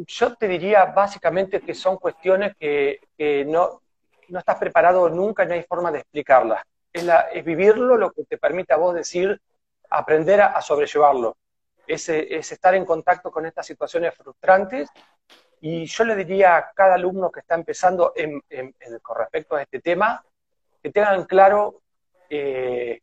[0.06, 3.00] Yo te diría básicamente que son cuestiones que,
[3.46, 3.82] no,
[4.28, 6.62] no, estás preparado nunca, no hay forma de explicarlas.
[6.92, 9.40] Es, es vivirlo lo que te permite a vos decir,
[9.90, 11.36] aprender a, sobrellevarlo.
[11.86, 14.88] Es, es, estar en contacto con estas situaciones frustrantes.
[15.60, 18.42] Y yo le diría a cada alumno que está empezando en,
[19.00, 20.24] con respecto a este tema,
[20.82, 21.82] que tengan claro
[22.28, 23.00] eh,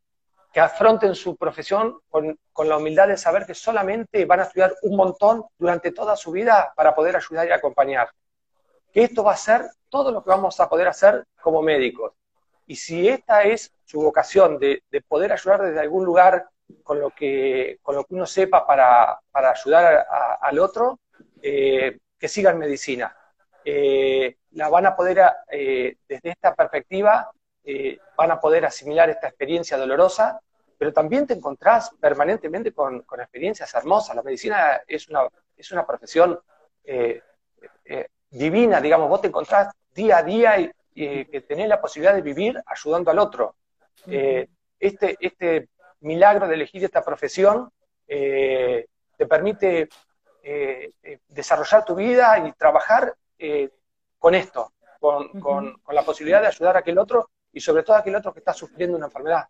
[0.52, 4.98] que afronten su profesión con, la humildad de saber que solamente van a estudiar un
[4.98, 8.10] montón durante toda su vida para poder ayudar y acompañar.
[8.92, 12.14] Que esto va a ser todo lo que vamos a poder hacer como médicos.
[12.66, 16.48] Y si esta es su vocación de, poder ayudar desde algún lugar
[16.84, 20.06] con lo que, con lo que uno sepa para, ayudar
[20.42, 21.00] al otro,
[21.42, 23.16] eh, que sigan medicina.
[23.64, 27.32] Eh, la van a poder, eh, desde esta perspectiva,
[27.72, 30.42] eh, van a poder asimilar esta experiencia dolorosa,
[30.76, 34.16] pero también te encontrás permanentemente con, experiencias hermosas.
[34.16, 36.40] La medicina es una, es una profesión
[36.84, 37.22] eh,
[37.86, 42.24] eh, divina, digamos, vos te encontrás día a día y, que tenés la posibilidad de
[42.24, 43.56] vivir ayudando al otro.
[44.08, 47.72] este, este milagro de elegir esta profesión
[48.06, 49.88] te permite
[51.28, 53.16] desarrollar tu vida y trabajar
[54.18, 57.98] con esto, con, con, con, la posibilidad de ayudar a aquel otro y sobre todo
[57.98, 59.48] aquel otro que está sufriendo una enfermedad.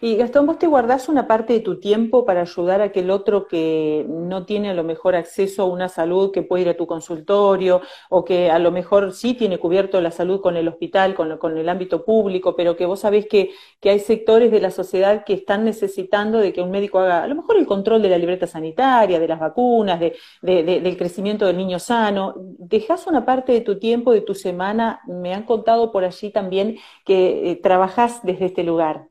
[0.00, 3.46] Y Gastón, ¿vos te guardás una parte de tu tiempo para ayudar a aquel otro
[3.46, 6.86] que no tiene a lo mejor acceso a una salud, que puede ir a tu
[6.86, 7.80] consultorio,
[8.10, 11.56] o que a lo mejor sí tiene cubierto la salud con el hospital, con, con
[11.58, 13.50] el ámbito público, pero que vos sabés que,
[13.84, 17.34] hay sectores de la sociedad que están necesitando de que un médico haga a lo
[17.34, 21.78] mejor el control de la libreta sanitaria, de las vacunas, de, del crecimiento del niño
[21.78, 22.34] sano?
[22.36, 25.00] ¿Dejás una parte de tu tiempo, de tu semana?
[25.06, 29.08] Me han contado por allí también que eh, trabajás desde este lugar.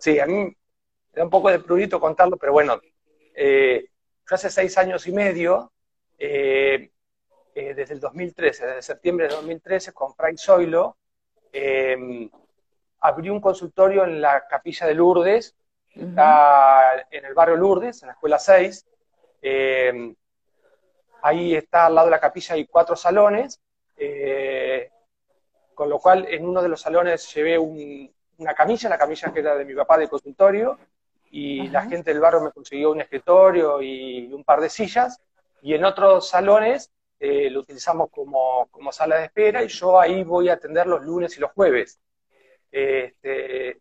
[0.00, 0.56] Sí, a mí me
[1.12, 2.80] da un poco de prurito contarlo, pero bueno,
[3.34, 3.84] eh,
[4.28, 5.72] yo hace seis años y medio,
[6.18, 6.90] eh,
[7.54, 10.96] eh, desde el 2013, desde septiembre de 2013, con Fray Zoilo,
[13.00, 15.54] abrí un consultorio en la capilla de Lourdes,
[15.90, 18.86] está en el barrio Lourdes, en la escuela 6.
[21.22, 23.60] ahí está al lado de la capilla hay cuatro salones,
[25.74, 28.10] con lo cual en uno de los salones llevé un,
[28.40, 30.78] una camilla, la camilla que era de mi papá de consultorio,
[31.30, 35.20] y la gente del barrio me consiguió un escritorio y un par de sillas,
[35.62, 40.48] y en otros salones eh, lo utilizamos como, sala de espera, y yo ahí voy
[40.48, 42.00] a atender los lunes y los jueves.
[42.72, 43.80] Este,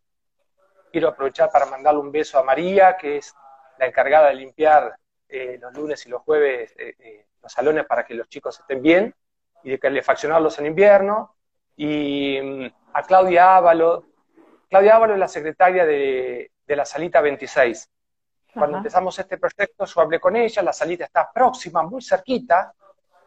[0.91, 3.33] quiero aprovechar para mandarle un beso a María, que es
[3.77, 4.95] la encargada de limpiar
[5.27, 9.15] eh, los lunes y los jueves eh, los salones para que los chicos estén bien
[9.63, 11.35] y de calefaccionarlos en invierno.
[11.75, 14.05] Y mm, a Claudia Ávalo,
[14.69, 17.89] Claudia Ávalo es la secretaria de, la Salita 26.
[18.53, 22.73] Cuando empezamos este proyecto, yo hablé con ella, la salita está próxima, muy cerquita,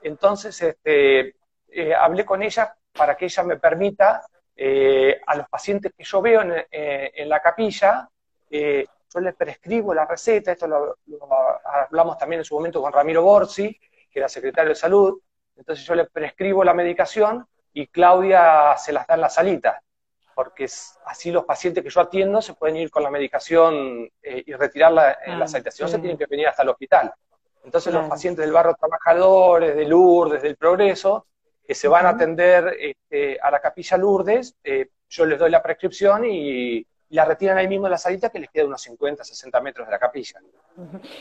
[0.03, 1.37] entonces este,
[1.69, 4.27] eh, hablé con ella para que ella me permita
[4.57, 8.09] eh, a los pacientes que yo veo en, eh, la capilla,
[8.51, 10.97] yo les prescribo la receta, esto lo,
[11.65, 13.79] hablamos también en su momento con Ramiro Borsi,
[14.11, 15.21] que era secretario de salud,
[15.57, 19.81] entonces yo le prescribo la medicación y Claudia se las da en la salita.
[20.35, 20.67] Porque
[21.07, 25.19] así los pacientes que yo atiendo se pueden ir con la medicación eh, y retirarla
[25.25, 27.13] en la habitación, ah, se tienen que venir hasta el hospital.
[27.65, 31.27] Entonces los pacientes del barrio trabajadores, de Lourdes, del Progreso,
[31.65, 35.63] que se van a atender este, a la capilla Lourdes, eh, yo les doy la
[35.63, 39.61] prescripción y, la retiran ahí mismo en la salita que les queda unos 50, 60
[39.61, 40.41] metros de la capilla.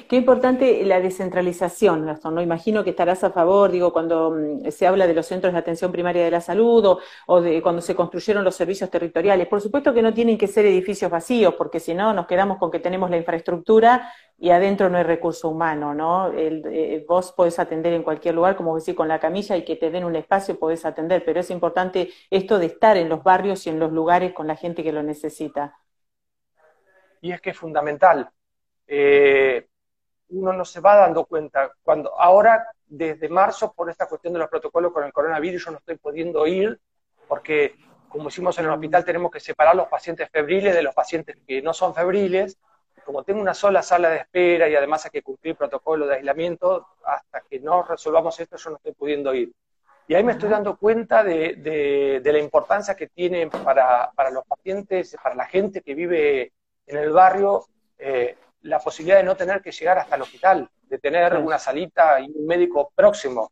[0.07, 2.41] Qué importante la descentralización, Gastón, ¿no?
[2.41, 5.91] Imagino que estarás a favor, digo, cuando mm, se habla de los centros de atención
[5.91, 9.47] primaria de la salud o, de cuando se construyeron los servicios territoriales.
[9.47, 12.71] Por supuesto que no tienen que ser edificios vacíos, porque si no nos quedamos con
[12.71, 16.27] que tenemos la infraestructura y adentro no hay recurso humano, ¿no?
[16.27, 19.75] El, eh, vos podés atender en cualquier lugar, como decir, con la camilla y que
[19.75, 23.67] te den un espacio podés atender, pero es importante esto de estar en los barrios
[23.67, 25.80] y en los lugares con la gente que lo necesita
[27.21, 28.29] y es que es fundamental.
[28.87, 29.67] Eh,
[30.29, 31.71] uno no se va dando cuenta.
[31.83, 35.77] Cuando ahora, desde marzo, por esta cuestión de los protocolos con el coronavirus, yo no
[35.77, 36.79] estoy pudiendo ir
[37.27, 37.75] porque,
[38.09, 41.61] como hicimos en el hospital, tenemos que separar los pacientes febriles de los pacientes que
[41.61, 42.57] no son febriles.
[43.05, 46.87] Como tengo una sola sala de espera y además hay que cumplir protocolo de aislamiento,
[47.03, 49.51] hasta que no resolvamos esto, yo no estoy pudiendo ir.
[50.07, 51.55] Y ahí me estoy dando cuenta de,
[52.21, 56.51] de, la importancia que tiene para, para, los pacientes, para la gente que vive
[56.91, 57.65] en el barrio
[57.97, 62.19] eh, la posibilidad de no tener que llegar hasta el hospital, de tener una salita
[62.19, 63.51] y un médico próximo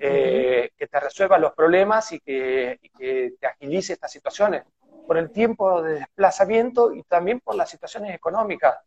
[0.00, 4.64] eh, que te resuelva los problemas y que, te agilice estas situaciones,
[5.06, 8.78] por el tiempo de desplazamiento y también por las situaciones económicas.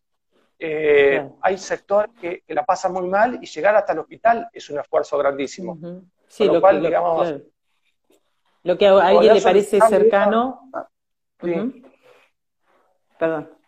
[0.59, 4.79] Eh, hay sectores que, la pasan muy mal y llegar hasta el hospital es un
[4.79, 5.77] esfuerzo grandísimo.
[6.27, 7.35] Sí, lo, que, digamos,
[8.63, 10.69] lo que a alguien le parece cercano.
[13.17, 13.60] Perdón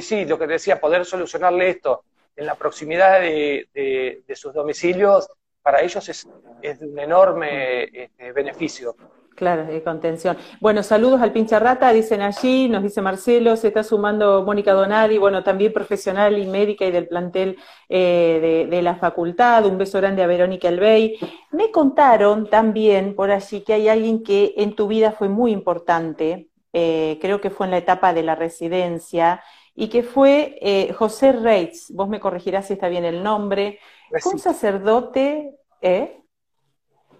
[0.00, 2.04] sí, lo que decía, poder solucionarle esto
[2.36, 5.28] en la proximidad de, sus domicilios,
[5.62, 6.28] para ellos es,
[6.60, 8.94] de un enorme este, beneficio.
[9.36, 10.38] Claro, de contención.
[10.60, 15.44] Bueno, saludos al pincharrata, dicen allí, nos dice Marcelo, se está sumando Mónica Donadi, bueno,
[15.44, 17.58] también profesional y médica y del plantel
[17.90, 21.18] eh, de, la facultad, un beso grande a Verónica Elbey.
[21.50, 26.48] Me contaron también por allí que hay alguien que en tu vida fue muy importante,
[26.72, 29.42] eh, creo que fue en la etapa de la residencia,
[29.76, 33.78] y que fue eh, José Reitz, vos me corregirás si está bien el nombre,
[34.20, 36.22] fue un sacerdote, ¿eh?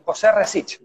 [0.05, 0.81] José Rasich.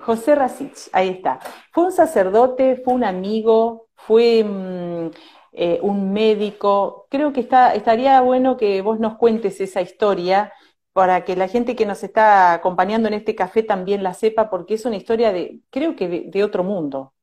[0.00, 1.38] José Rasich, ahí está.
[1.70, 5.10] Fue un sacerdote, fue un amigo, fue mm,
[5.52, 7.06] eh, un médico.
[7.08, 10.52] Creo que está, estaría bueno que vos nos cuentes esa historia
[10.92, 14.74] para que la gente que nos está acompañando en este café también la sepa, porque
[14.74, 17.14] es una historia de, creo que de otro mundo.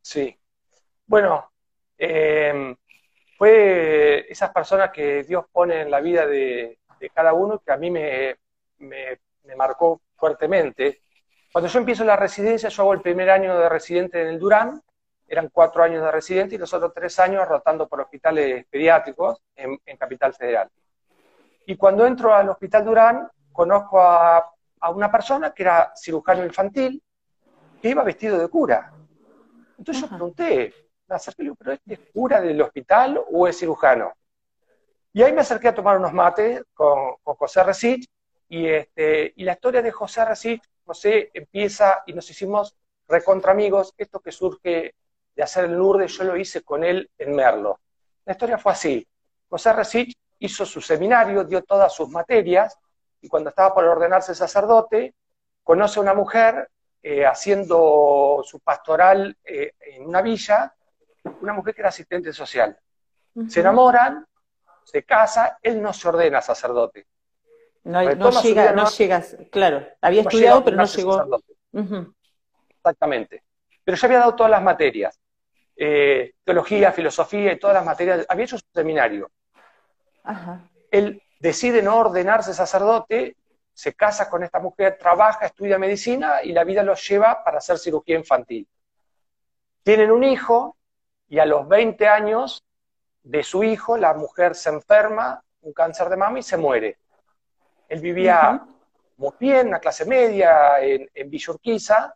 [0.00, 0.38] Sí.
[1.06, 1.51] Bueno,
[2.04, 2.74] eh,
[3.38, 6.80] fue esas personas que Dios pone en la vida de,
[7.14, 8.36] cada uno que a mí me,
[9.56, 11.02] marcó fuertemente.
[11.52, 14.82] Cuando yo empiezo la residencia, yo hago el primer año de residente en el Durán,
[15.28, 19.78] eran cuatro años de residente y los otros tres años rotando por hospitales pediátricos en,
[19.96, 20.68] Capital Federal.
[21.66, 24.50] Y cuando entro al Hospital Durán, conozco a,
[24.92, 27.00] una persona que era cirujano infantil,
[27.80, 28.92] que iba vestido de cura.
[29.78, 30.81] Entonces yo pregunté,
[31.12, 34.12] me pero ¿este es cura del hospital o es cirujano?
[35.12, 38.08] Y ahí me acerqué a tomar unos mates con, José Resich,
[38.48, 42.76] y, este, y la historia de José Resich, José empieza y nos hicimos
[43.08, 44.94] recontra amigos, esto que surge
[45.34, 47.80] de hacer el Lourdes, yo lo hice con él en Merlo.
[48.24, 49.06] La historia fue así,
[49.48, 52.78] José Resich hizo su seminario, dio todas sus materias,
[53.20, 55.14] y cuando estaba por ordenarse sacerdote,
[55.62, 56.68] conoce a una mujer
[57.02, 60.74] eh, haciendo su pastoral eh, en una villa,
[61.40, 62.76] una mujer que era asistente social.
[63.48, 64.26] Se enamoran,
[64.84, 67.06] se casa, él no se ordena sacerdote.
[67.84, 68.00] No,
[68.42, 71.40] llega, no llegas, claro, había estudiado, pero no llegó.
[72.68, 73.42] Exactamente.
[73.84, 75.18] Pero ya había dado todas las materias,
[75.76, 79.30] eh, teología, filosofía y todas las materias, había hecho su seminario.
[80.90, 83.36] Él decide no ordenarse sacerdote,
[83.74, 87.78] se casa con esta mujer, trabaja, estudia medicina y la vida lo lleva para hacer
[87.78, 88.68] cirugía infantil.
[89.82, 90.76] Tienen un hijo
[91.32, 92.62] y a los 20 años
[93.22, 96.98] de su hijo, la mujer se enferma, un cáncer de mama y se muere.
[97.88, 98.62] Él vivía
[99.16, 102.14] muy bien, una clase media, en, en Villurquiza,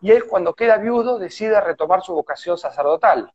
[0.00, 3.32] y él cuando queda viudo decide retomar su vocación sacerdotal.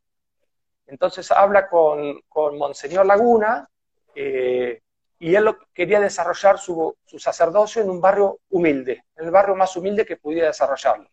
[0.86, 3.66] Entonces habla con, con Monseñor Laguna,
[4.14, 4.82] eh,
[5.18, 9.74] y él quería desarrollar su, su, sacerdocio en un barrio humilde, en el barrio más
[9.74, 11.08] humilde que pudiera desarrollarlo.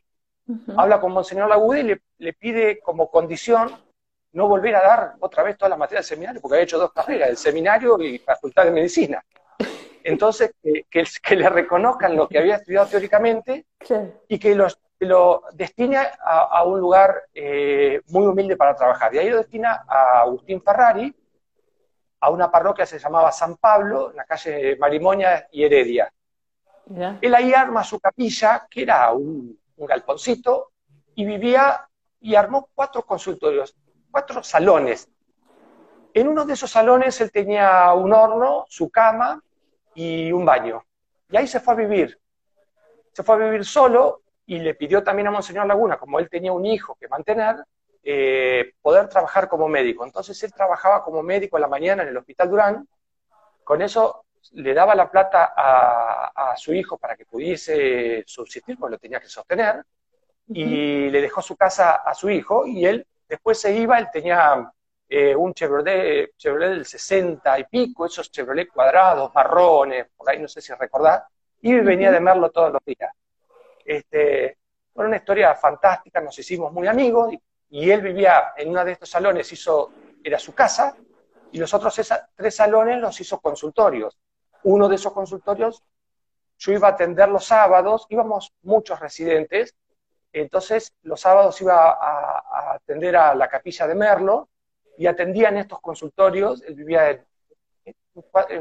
[0.75, 3.84] Habla con Monseñor Laguna y le, le, pide como condición
[4.35, 6.91] no volver a dar otra vez todas las materias del seminario, porque había hecho dos
[6.93, 9.23] carreras, el seminario y facultad de medicina.
[10.03, 10.85] Entonces, que,
[11.23, 13.65] que, le reconozcan lo que había estudiado teóricamente
[14.27, 19.15] y que, los, lo destine a, un lugar eh, muy humilde para trabajar.
[19.15, 21.15] Y ahí lo destina a Agustín Ferrari,
[22.19, 26.11] a una parroquia que se llamaba San Pablo, en la calle Marimonia y Heredia.
[27.21, 30.71] Él ahí arma su capilla, que era un, galponcito,
[31.15, 31.87] y vivía
[32.19, 33.75] y armó cuatro consultorios,
[34.15, 35.09] cuatro salones.
[36.13, 39.43] En uno de esos salones él tenía un horno, su cama
[39.93, 40.85] y un baño.
[41.29, 42.17] Y ahí se fue a vivir.
[43.11, 46.53] Se fue a vivir solo y le pidió también a Monseñor Laguna, como él tenía
[46.53, 47.57] un hijo que mantener,
[48.01, 50.05] eh, poder trabajar como médico.
[50.05, 52.87] Entonces él trabajaba como médico a la mañana en el Hospital Durán,
[53.65, 58.97] con eso le daba la plata a, su hijo para que pudiese subsistir, porque lo
[58.97, 59.83] tenía que sostener,
[60.47, 64.71] y le dejó su casa a su hijo, y él después se iba, él tenía
[65.07, 70.47] eh, un Chevrolet, Chevrolet del 60 y pico, esos Chevrolet cuadrados, marrones, por ahí no
[70.47, 71.23] sé si recordás,
[71.61, 73.11] y venía de Merlo todos los días.
[73.83, 74.57] Este,
[74.93, 77.33] fue una historia fantástica, nos hicimos muy amigos
[77.69, 79.91] y, él vivía en uno de estos salones, hizo,
[80.23, 80.95] era su casa,
[81.51, 81.99] y los otros
[82.35, 84.17] tres salones los hizo consultorios.
[84.63, 85.83] Uno de esos consultorios
[86.57, 89.75] yo iba a atender los sábados, íbamos muchos residentes,
[90.41, 94.49] entonces los sábados iba a, atender a la capilla de Merlo
[94.97, 97.25] y atendía en estos consultorios, él vivía en,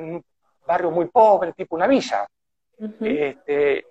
[0.04, 0.24] un
[0.66, 2.28] barrio muy pobre, tipo una villa.
[3.00, 3.86] este,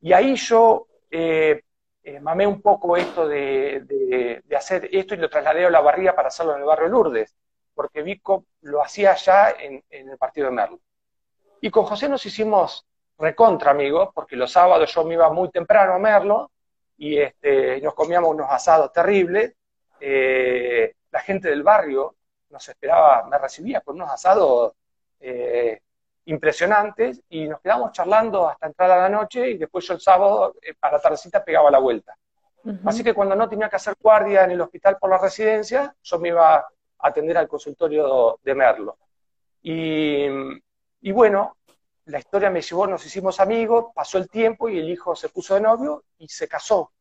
[0.00, 1.62] y ahí yo eh,
[2.02, 6.28] eh, mamé un poco esto de, hacer esto y lo trasladé a la barriga para
[6.28, 7.36] hacerlo en el barrio Lourdes,
[7.74, 10.80] porque Vico lo hacía allá en, el partido de Merlo.
[11.60, 12.84] Y con José nos hicimos
[13.16, 16.50] recontra amigos, porque los sábados yo me iba muy temprano a Merlo
[16.98, 19.54] y este, nos comíamos unos asados terribles.
[20.00, 22.16] Eh, la gente del barrio
[22.50, 24.74] nos esperaba, me recibía con unos asados
[26.28, 30.54] impresionantes y nos quedamos charlando hasta entrar a la noche y después yo el sábado
[30.60, 32.16] eh, a la tardecita pegaba la vuelta.
[32.84, 36.18] Así que cuando no tenía que hacer guardia en el hospital por la residencia, yo
[36.18, 36.66] me iba a
[36.98, 38.98] atender al consultorio de Merlo.
[39.62, 40.26] Y,
[41.00, 41.56] y bueno,
[42.08, 45.54] la historia me llevó, nos hicimos amigos, pasó el tiempo y el hijo se puso
[45.54, 46.92] de novio y se casó.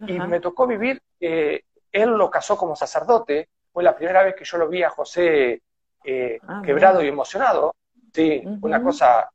[0.00, 4.44] Y me tocó vivir, eh, él lo casó como sacerdote, fue la primera vez que
[4.44, 5.62] yo lo vi a José
[6.04, 7.74] eh, ah, quebrado y emocionado.
[8.12, 9.30] Sí, una cosa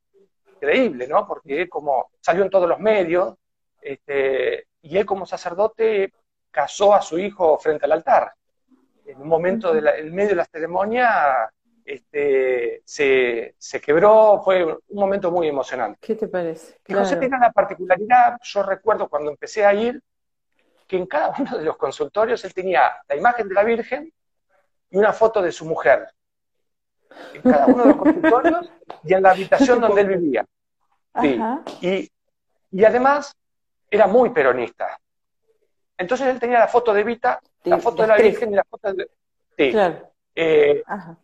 [0.54, 1.26] increíble, ¿no?
[1.26, 3.36] Porque él como salió en todos los medios,
[3.82, 6.14] este, y él como sacerdote
[6.52, 8.34] casó a su hijo frente al altar.
[9.06, 11.50] En un momento, del en medio de la ceremonia,
[11.88, 16.00] este, se, se, quebró, fue un momento muy emocionante.
[16.02, 16.80] ¿Qué te parece?
[16.86, 20.02] Y José tenía la particularidad, yo recuerdo cuando empecé a ir,
[20.86, 24.12] que en cada uno de los consultorios él tenía la imagen de la Virgen
[24.90, 26.08] y una foto de su mujer
[27.34, 28.72] en cada uno de los consultorios
[29.04, 30.46] y en la habitación donde él vivía.
[31.82, 32.12] Y,
[32.72, 33.36] y, además
[33.90, 35.00] era muy peronista.
[35.98, 38.94] Entonces él tenía la foto de Vita, la foto de la Virgen y la foto
[38.94, 39.10] de...
[39.58, 39.74] Sí.
[40.40, 40.84] Eh,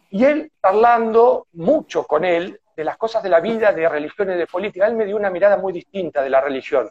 [0.09, 4.35] y él hablando mucho con él de las cosas de la vida, de religión y
[4.35, 4.87] de política.
[4.87, 6.89] Él me dio una mirada muy distinta de la religión.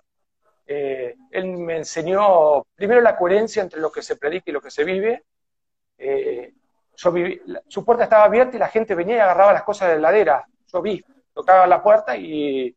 [0.64, 4.70] Eh, él me enseñó primero la coherencia entre lo que se predica y lo que
[4.70, 5.24] se vive,
[5.98, 6.54] eh,
[6.94, 10.46] su puerta estaba abierta y la gente venía y agarraba las cosas de la heladera.
[10.72, 11.04] Yo vi,
[11.34, 12.72] tocaba la puerta y,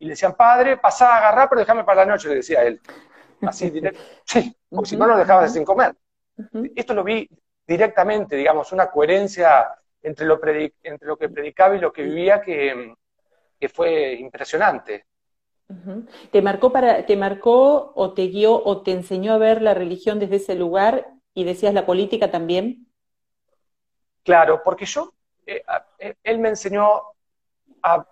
[0.00, 2.80] le decían, padre, pasá a agarrar, pero déjame para la noche, le decía él.
[3.42, 4.00] Así directo.
[4.24, 5.94] Sí, porque si no nos dejabas sin comer.
[6.74, 7.28] Esto lo vi
[7.68, 9.68] directamente, digamos, una coherencia
[10.02, 12.94] entre lo, entre lo que predicaba y lo que vivía que,
[13.72, 15.04] fue impresionante.
[16.30, 20.18] ¿Te marcó, para, ¿Te marcó o te guió o te enseñó a ver la religión
[20.18, 22.86] desde ese lugar y decías la política también?
[24.22, 25.12] Claro, porque yo,
[25.44, 25.62] eh,
[25.98, 27.02] eh, él me enseñó,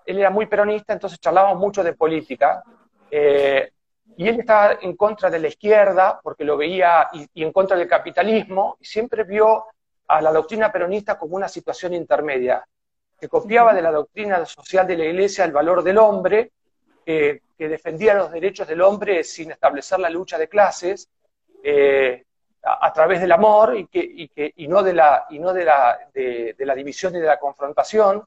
[0.04, 2.62] él era muy peronista, entonces charlábamos mucho de política,
[3.10, 3.70] eh,
[4.16, 7.88] y él estaba en contra de la izquierda, porque lo veía, y, en contra del
[7.88, 9.64] capitalismo, y siempre vio
[10.08, 12.66] a la doctrina peronista como una situación intermedia,
[13.18, 16.52] que copiaba de la doctrina social de la Iglesia el valor del hombre,
[17.04, 21.08] que defendía los derechos del hombre sin establecer la lucha de clases,
[22.66, 25.64] a, través del amor y, que, y, que, y no, de la, y no de,
[25.64, 28.24] la, de, la división y de la confrontación,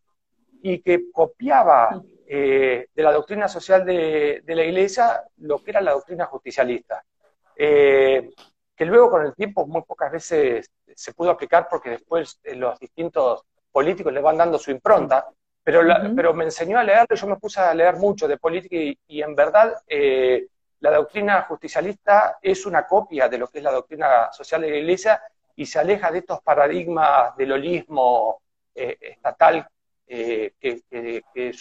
[0.62, 2.02] y que copiaba
[2.32, 7.04] eh, de la doctrina social de, de, la Iglesia lo que era la doctrina justicialista,
[7.56, 8.30] eh,
[8.76, 12.80] que luego con el tiempo muy pocas veces se pudo aplicar porque después eh, los
[12.80, 15.28] distintos políticos le van dando su impronta,
[15.64, 15.82] pero,
[16.16, 19.22] pero me enseñó a leer, yo me puse a leer mucho de política y, y
[19.22, 19.76] en verdad
[20.82, 24.78] la doctrina justicialista es una copia de lo que es la doctrina social de la
[24.78, 25.22] Iglesia
[25.56, 28.42] y se aleja de estos paradigmas del holismo
[28.74, 29.68] eh, estatal
[30.08, 31.52] eh, que,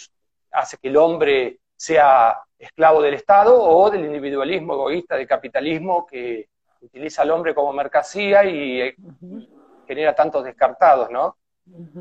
[0.51, 6.49] hace que el hombre sea esclavo del Estado o del individualismo egoísta, del capitalismo que
[6.81, 8.95] utiliza al hombre como mercancía y eh,
[9.87, 11.37] genera tantos descartados, ¿no?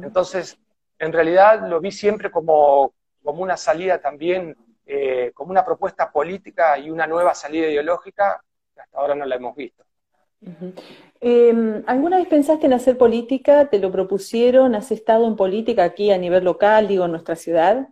[0.03, 0.59] Entonces,
[0.99, 2.93] en realidad lo vi siempre como,
[3.23, 8.43] como una salida también, eh, como una propuesta política y una nueva salida ideológica
[8.75, 9.85] que hasta ahora no la hemos visto.
[11.21, 13.69] Em, ¿Alguna vez pensaste en hacer política?
[13.69, 14.75] ¿Te lo propusieron?
[14.75, 17.89] ¿Has estado en política aquí a nivel local, digo, en nuestra ciudad?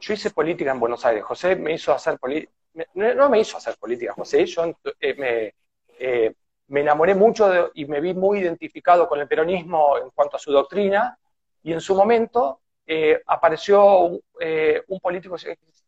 [0.00, 1.24] Yo hice política en Buenos Aires.
[1.24, 2.52] José me hizo hacer política.
[2.94, 4.44] No me hizo hacer política, José.
[4.46, 4.64] Yo
[5.00, 5.54] eh, me,
[5.98, 6.34] eh,
[6.68, 10.52] me, enamoré mucho y me vi muy identificado con el peronismo en cuanto a su
[10.52, 11.18] doctrina.
[11.62, 15.36] Y en su momento eh, apareció un, político,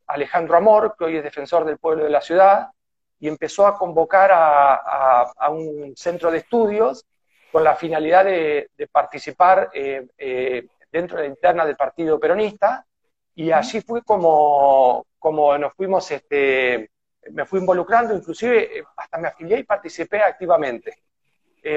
[0.07, 2.69] Alejandro Amor, que hoy es defensor del pueblo de la ciudad,
[3.21, 7.05] y empezó a convocar a, un centro de estudios
[7.53, 9.71] con la finalidad de, participar
[10.91, 12.88] dentro de la interna del Partido Peronista,
[13.39, 16.91] y allí fue como, como nos fuimos, este,
[17.30, 20.93] me fui involucrando, inclusive eh, hasta me afilié y participé activamente.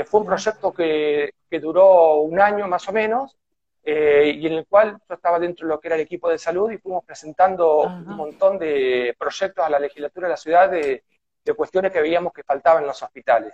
[0.06, 3.38] fue un proyecto que, que, duró un año más o menos,
[3.84, 6.72] y en el cual yo estaba dentro de lo que era el equipo de salud
[6.72, 11.04] y fuimos presentando un montón de proyectos a la legislatura de la ciudad de,
[11.44, 13.54] de cuestiones que veíamos que faltaban en los hospitales.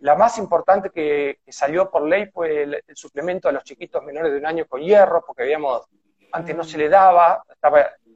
[0.00, 4.38] La más importante que, salió por ley fue el, suplemento a los chiquitos menores de
[4.38, 5.86] un año con hierro, porque veíamos,
[6.32, 7.44] antes no se le daba,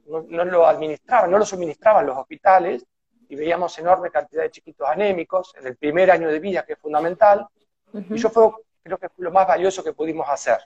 [0.07, 2.85] no, lo administraban, no lo suministraban los hospitales,
[3.27, 6.79] y veíamos enorme cantidad de chiquitos anémicos en el primer año de vida, que es
[6.79, 7.47] fundamental,
[7.93, 8.51] y yo fue,
[8.83, 10.59] creo que fue lo más valioso que pudimos hacer.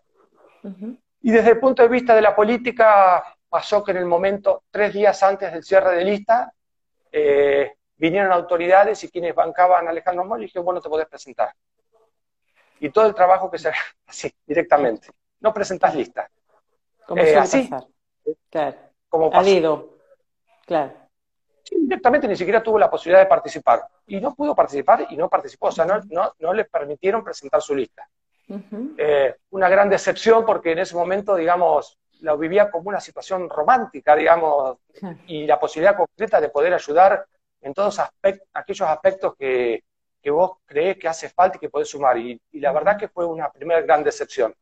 [1.21, 4.93] Y desde el punto de vista de la política, pasó que en el momento, tres
[4.93, 6.53] días antes del cierre de lista,
[7.11, 11.53] eh, vinieron autoridades y quienes bancaban a Alejandro Mol y dijeron, bueno, te podés presentar.
[12.79, 13.71] Y todo el trabajo que se
[14.07, 15.09] así, directamente.
[15.41, 16.29] No presentás lista.
[17.09, 17.63] Como eh, así.
[17.63, 17.87] Pasar.
[18.51, 18.77] Claro.
[19.09, 19.89] Como pasó.
[20.67, 20.93] Claro.
[21.71, 23.81] directamente ni siquiera tuvo la posibilidad de participar.
[24.05, 25.69] Y no pudo participar y no participó.
[25.69, 28.07] O sea, no, no, no le permitieron presentar su lista.
[28.97, 34.15] Eh, una gran decepción porque en ese momento, digamos, lo vivía como una situación romántica,
[34.15, 34.77] digamos,
[35.25, 37.25] y la posibilidad concreta de poder ayudar
[37.61, 37.99] en todos
[38.53, 39.83] aquellos aspectos que,
[40.25, 42.19] vos creés que hace falta y que podés sumar.
[42.19, 44.53] Y, la verdad que fue una primera gran decepción.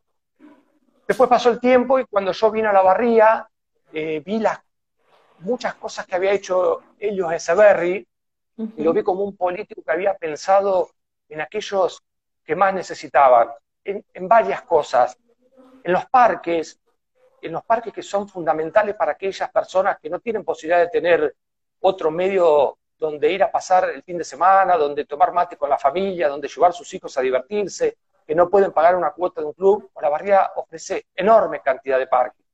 [1.08, 3.48] Después pasó el tiempo y cuando yo vine a la barría,
[3.94, 4.60] eh, vi las
[5.40, 8.06] muchas cosas que había hecho ellos Ezeberry,
[8.58, 10.90] y lo vi como un político que había pensado
[11.30, 12.02] en aquellos
[12.44, 13.50] que más necesitaban,
[13.84, 15.16] en, en varias cosas,
[15.84, 16.80] en los parques,
[17.42, 21.36] en los parques que son fundamentales para aquellas personas que no tienen posibilidad de tener
[21.82, 25.78] otro medio donde ir a pasar el fin de semana, donde tomar mate con la
[25.78, 27.98] familia, donde llevar a sus hijos a divertirse,
[28.28, 32.08] que no pueden pagar una cuota de un club, la barriada ofrece enorme cantidad de
[32.08, 32.46] parques.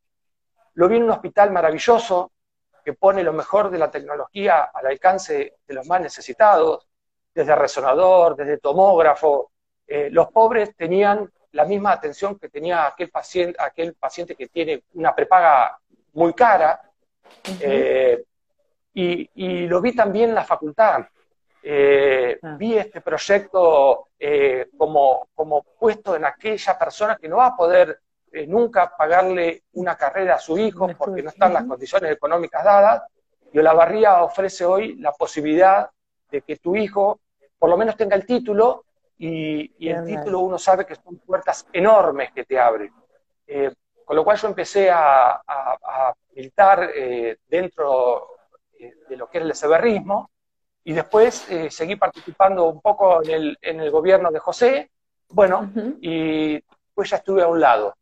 [0.76, 2.32] Lo vi en un hospital maravilloso
[2.86, 6.88] que pone lo mejor de la tecnología al alcance de los más necesitados,
[7.34, 9.51] desde resonador, desde tomógrafo.
[9.88, 14.84] Eh, los pobres tenían la misma atención que tenía aquel paciente, aquel paciente que tiene
[14.93, 15.80] una prepaga
[16.13, 16.82] muy cara.
[18.95, 21.07] Y, lo vi también en la facultad.
[21.66, 22.55] Eh, ah.
[22.59, 28.01] Vi este proyecto eh, como, como puesto en aquella persona que no va a poder
[28.34, 33.03] eh, nunca pagarle una carrera a su hijo porque no están las condiciones económicas dadas.
[33.53, 35.89] Y Olavarría ofrece hoy la posibilidad
[36.30, 37.22] de que tu hijo
[37.57, 38.84] por lo menos tenga el título
[39.18, 42.91] y, el título uno sabe que son puertas enormes que te abren.
[44.03, 46.89] con lo cual yo empecé a, a militar
[47.47, 48.28] dentro
[49.07, 50.30] de lo que era el severismo,
[50.84, 54.91] y después eh, seguí participando un poco en el, en el, gobierno de José,
[55.29, 55.71] bueno,
[56.01, 56.59] y
[56.93, 57.95] pues ya estuve a un lado.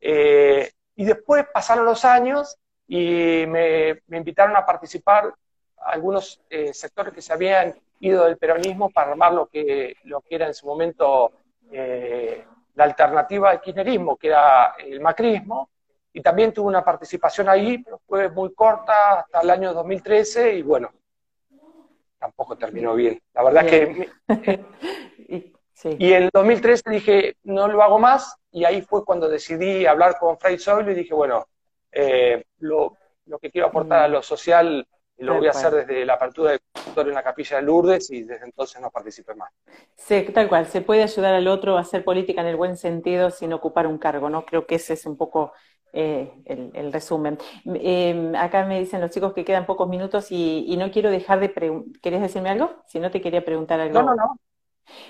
[0.00, 5.34] Eh, y después pasaron los años y me, invitaron a participar
[5.76, 10.36] algunos eh, sectores que se habían ido del peronismo para armar lo que, lo que
[10.36, 11.32] era en su momento
[11.70, 15.68] la alternativa al kirchnerismo, que era el macrismo,
[16.12, 20.62] y también tuve una participación ahí, pero fue muy corta hasta el año 2013 y
[20.62, 20.90] bueno,
[22.18, 23.20] tampoco terminó bien.
[23.34, 24.08] La verdad que...
[25.98, 30.18] y, en el 2013 dije, no lo hago más y ahí fue cuando decidí hablar
[30.18, 31.46] con Fray Soil y dije, bueno,
[31.92, 32.96] eh, lo,
[33.26, 34.12] lo, que quiero aportar a mm.
[34.12, 34.86] lo social
[35.18, 36.60] lo voy a hacer desde la apertura del
[36.96, 39.50] en la capilla de Lourdes y desde entonces no participé más.
[39.96, 43.30] Sí, tal cual, se puede ayudar al otro a hacer política en el buen sentido
[43.30, 44.44] sin ocupar un cargo, ¿no?
[44.44, 45.52] Creo que ese es un poco
[45.92, 47.38] eh, el, resumen.
[47.64, 51.48] Em, acá me dicen los chicos que quedan pocos minutos y, no quiero dejar de
[51.48, 52.00] preguntar.
[52.00, 52.70] ¿Querés decirme algo?
[52.86, 54.00] Si no, te quería preguntar algo.
[54.00, 54.40] No, no, no.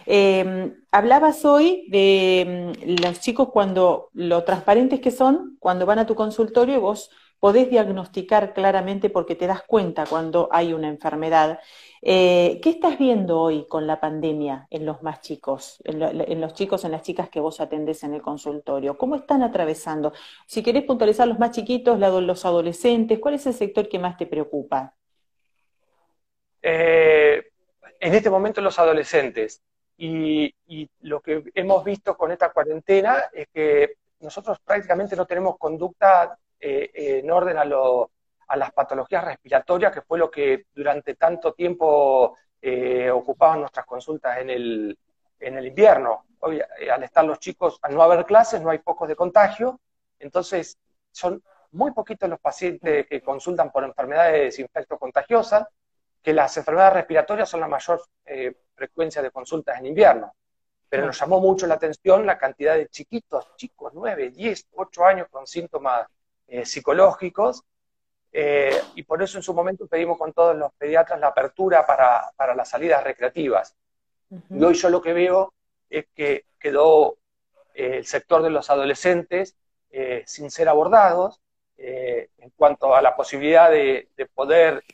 [0.07, 6.07] Em, hablabas hoy de em, los chicos cuando, lo transparentes que son, cuando van a
[6.07, 7.11] tu consultorio y vos
[7.41, 11.61] podés diagnosticar claramente porque te das cuenta cuando hay una enfermedad.
[12.03, 16.85] Eh, ¿Qué estás viendo hoy con la pandemia en los más chicos, en, los chicos,
[16.85, 18.97] en las chicas que vos atendés en el consultorio?
[18.97, 20.13] ¿Cómo están atravesando?
[20.47, 24.27] Si querés puntualizar los más chiquitos, los adolescentes, ¿cuál es el sector que más te
[24.27, 24.95] preocupa?
[26.63, 27.43] Eh,
[28.01, 29.63] en este momento los adolescentes.
[29.97, 30.55] Y,
[31.01, 36.91] lo que hemos visto con esta cuarentena es que nosotros prácticamente no tenemos conducta eh,
[36.95, 43.11] en orden a, a, las patologías respiratorias, que fue lo que durante tanto tiempo eh,
[43.11, 44.99] ocupaban nuestras consultas en el,
[45.39, 46.25] en el invierno.
[46.41, 49.81] Hoy, eh, al estar los chicos, al no haber clases, no hay focos de contagio,
[50.19, 50.79] entonces
[51.13, 51.43] son
[51.73, 55.67] muy poquitos los pacientes que consultan por enfermedades infecto-contagiosas,
[56.23, 60.35] que las enfermedades respiratorias son la mayor eh, frecuencia de consultas en invierno.
[60.89, 65.29] Pero nos llamó mucho la atención la cantidad de chiquitos, chicos, 9, 10, 8 años
[65.31, 66.09] con síntomas
[66.49, 67.63] eh, psicológicos.
[68.31, 72.31] Eh, y por eso en su momento pedimos con todos los pediatras la apertura para,
[72.37, 73.75] para las salidas recreativas.
[74.51, 75.55] Y hoy yo lo que veo
[75.89, 77.17] es que quedó
[77.73, 79.57] el sector de los adolescentes
[80.27, 81.41] sin ser abordados
[81.79, 84.85] en cuanto a la posibilidad de, de poder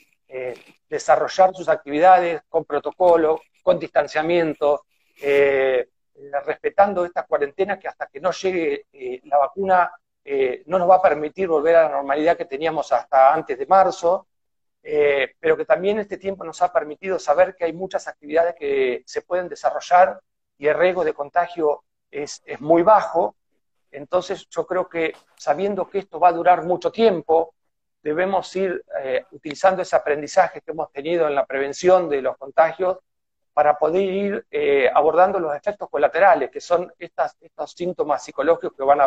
[0.87, 4.85] desarrollar sus actividades con protocolo, con distanciamiento,
[5.21, 5.89] eh,
[6.45, 9.91] respetando esta cuarentena que hasta que no llegue eh, la vacuna
[10.25, 13.65] eh, no nos va a permitir volver a la normalidad que teníamos hasta antes de
[13.65, 14.27] marzo,
[15.39, 19.23] pero que también este tiempo nos ha permitido saber que hay muchas actividades que se
[19.23, 20.19] pueden desarrollar
[20.59, 23.35] y el riesgo de contagio es, es muy bajo.
[23.91, 27.55] Entonces yo creo que sabiendo que esto va a durar mucho tiempo,
[28.05, 32.99] debemos ir eh, utilizando ese aprendizaje que hemos tenido en la prevención de los contagios
[33.51, 38.83] para poder ir eh, abordando los efectos colaterales, que son estas, estos síntomas psicológicos que
[38.83, 39.01] van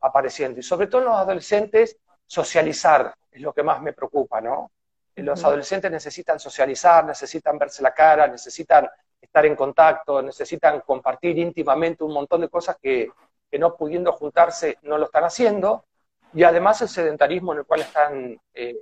[0.00, 0.60] apareciendo.
[0.60, 1.96] Y sobre todo en los adolescentes,
[2.26, 4.70] socializar es lo que más me preocupa, ¿no?
[5.16, 8.88] Los adolescentes necesitan socializar, necesitan verse la cara, necesitan
[9.20, 13.10] estar en contacto, necesitan compartir íntimamente un montón de cosas que,
[13.50, 15.84] que no pudiendo juntarse no lo están haciendo
[16.32, 18.76] y además el sedentarismo en el cual están eh,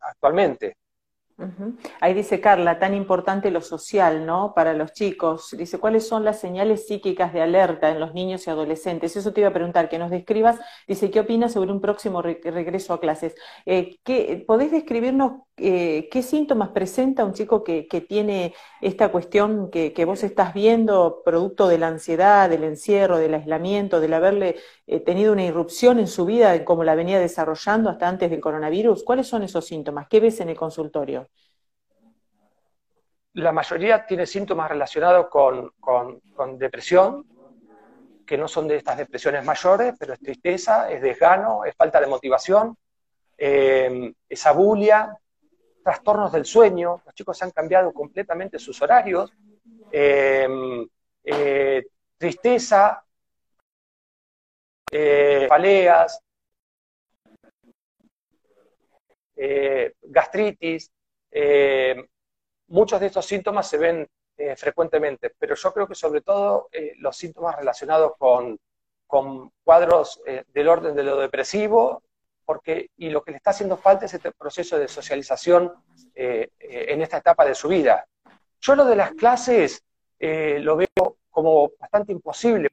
[0.00, 0.76] actualmente.
[2.00, 4.54] Ahí dice Carla, tan importante lo social, ¿no?
[4.54, 5.54] Para los chicos.
[5.56, 9.16] Dice, ¿cuáles son las señales psíquicas de alerta en los niños y adolescentes?
[9.16, 10.58] Eso te iba a preguntar, que nos describas.
[10.88, 13.34] Dice, ¿qué opinas sobre un próximo regreso a clases?
[13.66, 20.04] Eh, ¿qué, ¿Podés describirnos eh, qué síntomas presenta un chico que, tiene esta cuestión que,
[20.04, 25.32] vos estás viendo, producto de la ansiedad, del encierro, del aislamiento, del haberle eh, tenido
[25.32, 29.02] una irrupción en su vida, como la venía desarrollando hasta antes del coronavirus?
[29.04, 30.08] ¿Cuáles son esos síntomas?
[30.08, 31.28] ¿Qué ves en el consultorio?
[33.36, 37.26] la mayoría tiene síntomas relacionados con, depresión,
[38.26, 42.06] que no son de estas depresiones mayores, pero es tristeza, es desgano, es falta de
[42.06, 42.76] motivación,
[43.36, 45.14] eh, es abulia,
[45.86, 49.32] trastornos del sueño, los chicos han cambiado completamente sus horarios,
[49.92, 50.48] eh,
[51.22, 51.86] eh,
[52.18, 53.04] tristeza,
[55.48, 56.20] paleas,
[60.02, 60.90] gastritis,
[62.66, 66.94] muchos de estos síntomas se ven eh, frecuentemente, pero yo creo que sobre todo eh,
[66.98, 68.58] los síntomas relacionados con,
[69.62, 72.02] cuadros eh, del orden de lo depresivo,
[72.46, 75.72] porque, y lo que le está haciendo falta es este proceso de socialización
[76.14, 78.06] en esta etapa de su vida.
[78.60, 79.82] Yo lo de las clases
[80.18, 82.70] lo veo como bastante imposible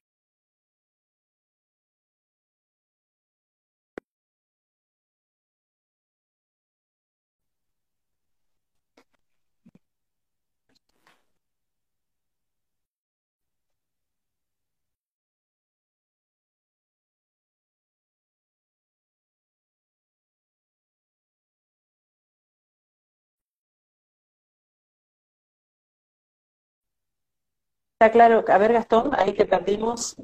[28.04, 28.44] Está claro.
[28.50, 30.18] A ver, Gastón, ahí te perdimos.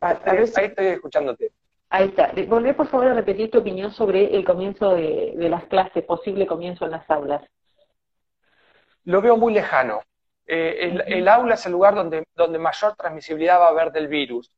[0.00, 1.52] ahí estoy escuchándote.
[1.88, 2.32] Ahí está.
[2.48, 6.86] Volvé, por favor, a repetir tu opinión sobre el comienzo de, las clases, posible comienzo
[6.86, 7.48] en las aulas.
[9.04, 10.00] Lo veo muy lejano.
[10.44, 14.50] Eh, el, aula es el lugar donde, donde mayor transmisibilidad va a haber del virus.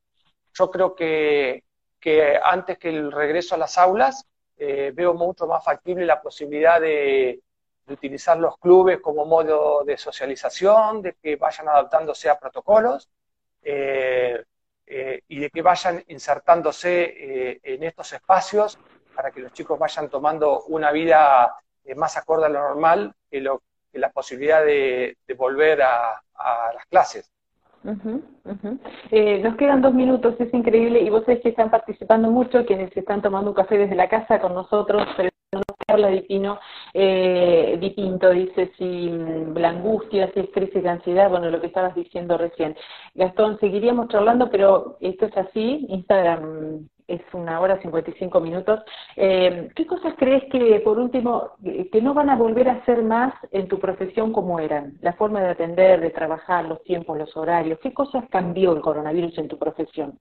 [0.51, 1.63] Yo creo que,
[1.99, 4.25] que antes que el regreso a las aulas,
[4.57, 7.39] eh, veo mucho más factible la posibilidad de,
[7.87, 13.09] de utilizar los clubes como modo de socialización, de que vayan adaptándose a protocolos
[13.63, 14.43] eh,
[14.85, 18.77] eh, y de que vayan insertándose eh, en estos espacios
[19.15, 21.55] para que los chicos vayan tomando una vida
[21.95, 26.21] más acorde a lo normal que, lo, que la posibilidad de, volver a,
[26.73, 27.31] las clases.
[29.11, 32.95] Eh, nos quedan dos minutos, es increíble, y vos sabés que están participando mucho, quienes
[32.95, 35.29] están tomando un café desde la casa con nosotros, pero
[35.87, 36.59] Carla Dipino,
[36.93, 41.67] eh, Dipinto dice si mm, la angustia, si es crisis de ansiedad, bueno, lo que
[41.67, 42.75] estabas diciendo recién.
[43.15, 48.81] Gastón, seguiríamos charlando, pero esto es así, Instagram es una hora 55 minutos.
[49.15, 53.33] Eh, ¿Qué cosas crees que, por último, que no van a volver a ser más
[53.51, 54.97] en tu profesión como eran?
[54.99, 57.79] La forma de atender, de trabajar, los tiempos, los horarios.
[57.79, 60.19] ¿Qué cosas cambió el coronavirus en tu profesión?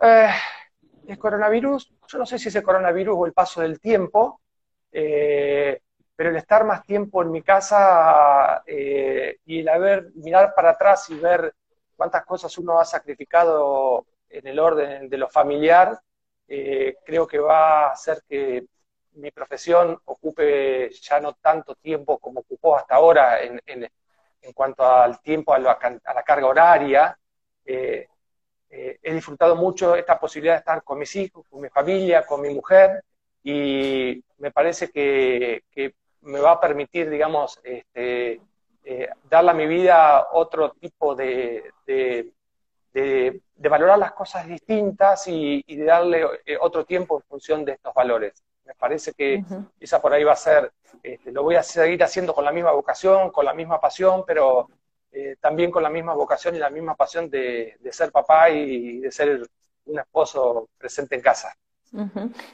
[0.00, 0.30] Eh,
[1.06, 4.40] el coronavirus, yo no sé si es el coronavirus o el paso del tiempo,
[4.92, 5.80] eh,
[6.16, 11.16] pero el estar más tiempo en mi casa y el haber, mirar para atrás y
[11.16, 11.54] ver
[11.96, 15.98] cuántas cosas uno ha sacrificado en el orden de lo familiar,
[16.46, 18.66] eh, creo que va a hacer que
[19.12, 23.60] mi profesión ocupe ya no tanto tiempo como ocupó hasta ahora en,
[24.54, 27.18] cuanto al tiempo, a la, carga horaria.
[27.64, 28.08] Eh,
[28.76, 32.40] eh, he disfrutado mucho esta posibilidad de estar con mis hijos, con mi familia, con
[32.40, 33.04] mi mujer,
[33.44, 35.62] y me parece que,
[36.22, 38.40] me va a permitir, digamos, este,
[39.30, 46.26] darle a mi vida otro tipo de, de, valorar las cosas distintas y, de darle
[46.44, 48.42] eh, otro tiempo en función de estos valores.
[48.64, 49.44] Me parece que
[49.78, 50.72] esa por ahí va a ser,
[51.02, 54.68] este, lo voy a seguir haciendo con la misma vocación, con la misma pasión, pero
[55.14, 59.12] eh, también con la misma vocación y la misma pasión de ser papá y de
[59.12, 59.48] ser
[59.86, 61.54] un esposo presente en casa.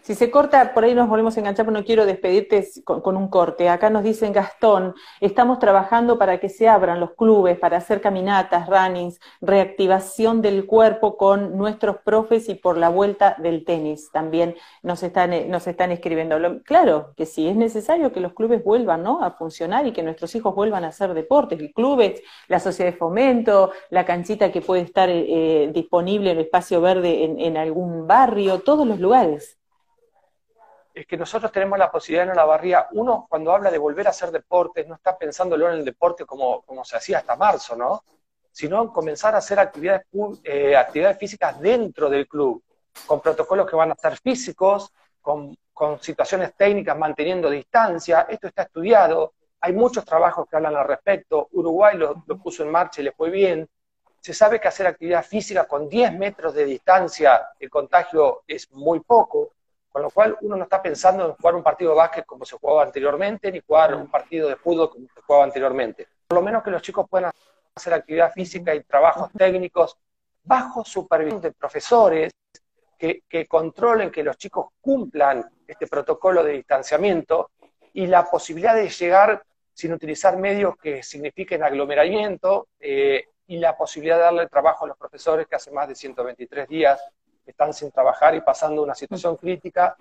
[0.02, 3.28] Si se corta, por ahí nos volvemos a enganchar, pero no quiero despedirte con, un
[3.28, 3.70] corte.
[3.70, 8.68] Acá nos dicen, Gastón, estamos trabajando para que se abran los clubes, para hacer caminatas,
[8.68, 14.10] runnings, reactivación del cuerpo con nuestros profes y por la vuelta del tenis.
[14.12, 16.36] También nos están, eh, nos están escribiendo.
[16.64, 19.24] Claro que sí, es necesario que los clubes vuelvan ¿no?
[19.24, 21.58] a funcionar y que nuestros hijos vuelvan a hacer deportes.
[21.58, 26.38] El clubes, la sociedad de fomento, la canchita que puede estar eh, eh, disponible en
[26.38, 29.29] el espacio verde en algún barrio, todos los lugares
[30.94, 34.10] es que nosotros tenemos la posibilidad en la barría, uno cuando habla de volver a
[34.10, 38.04] hacer deportes, no está pensándolo en el deporte como, como se hacía hasta marzo, ¿no?
[38.50, 40.06] Sino en comenzar a hacer actividades,
[40.42, 42.62] eh, actividades físicas dentro del club,
[43.06, 45.56] con protocolos que van a estar físicos, con,
[46.00, 51.96] situaciones técnicas manteniendo distancia, esto está estudiado, hay muchos trabajos que hablan al respecto, Uruguay
[51.96, 53.66] lo puso en marcha y le fue bien,
[54.20, 59.00] se sabe que hacer actividad física con 10 metros de distancia, el contagio es muy
[59.00, 59.54] poco,
[59.90, 62.56] con lo cual uno no está pensando en jugar un partido de básquet como se
[62.56, 66.06] jugaba anteriormente, ni jugar un partido de fútbol como se jugaba anteriormente.
[66.28, 67.32] Por lo menos que los chicos puedan
[67.74, 69.96] hacer actividad física y trabajos técnicos
[70.44, 72.32] bajo supervisión de profesores
[72.98, 77.50] que, que controlen que los chicos cumplan este protocolo de distanciamiento
[77.94, 79.42] y la posibilidad de llegar
[79.72, 84.96] sin utilizar medios que signifiquen aglomeramiento, eh, y la posibilidad de darle trabajo a los
[84.96, 87.04] profesores que hace más de 123 días
[87.44, 89.96] están sin trabajar y pasando una situación crítica,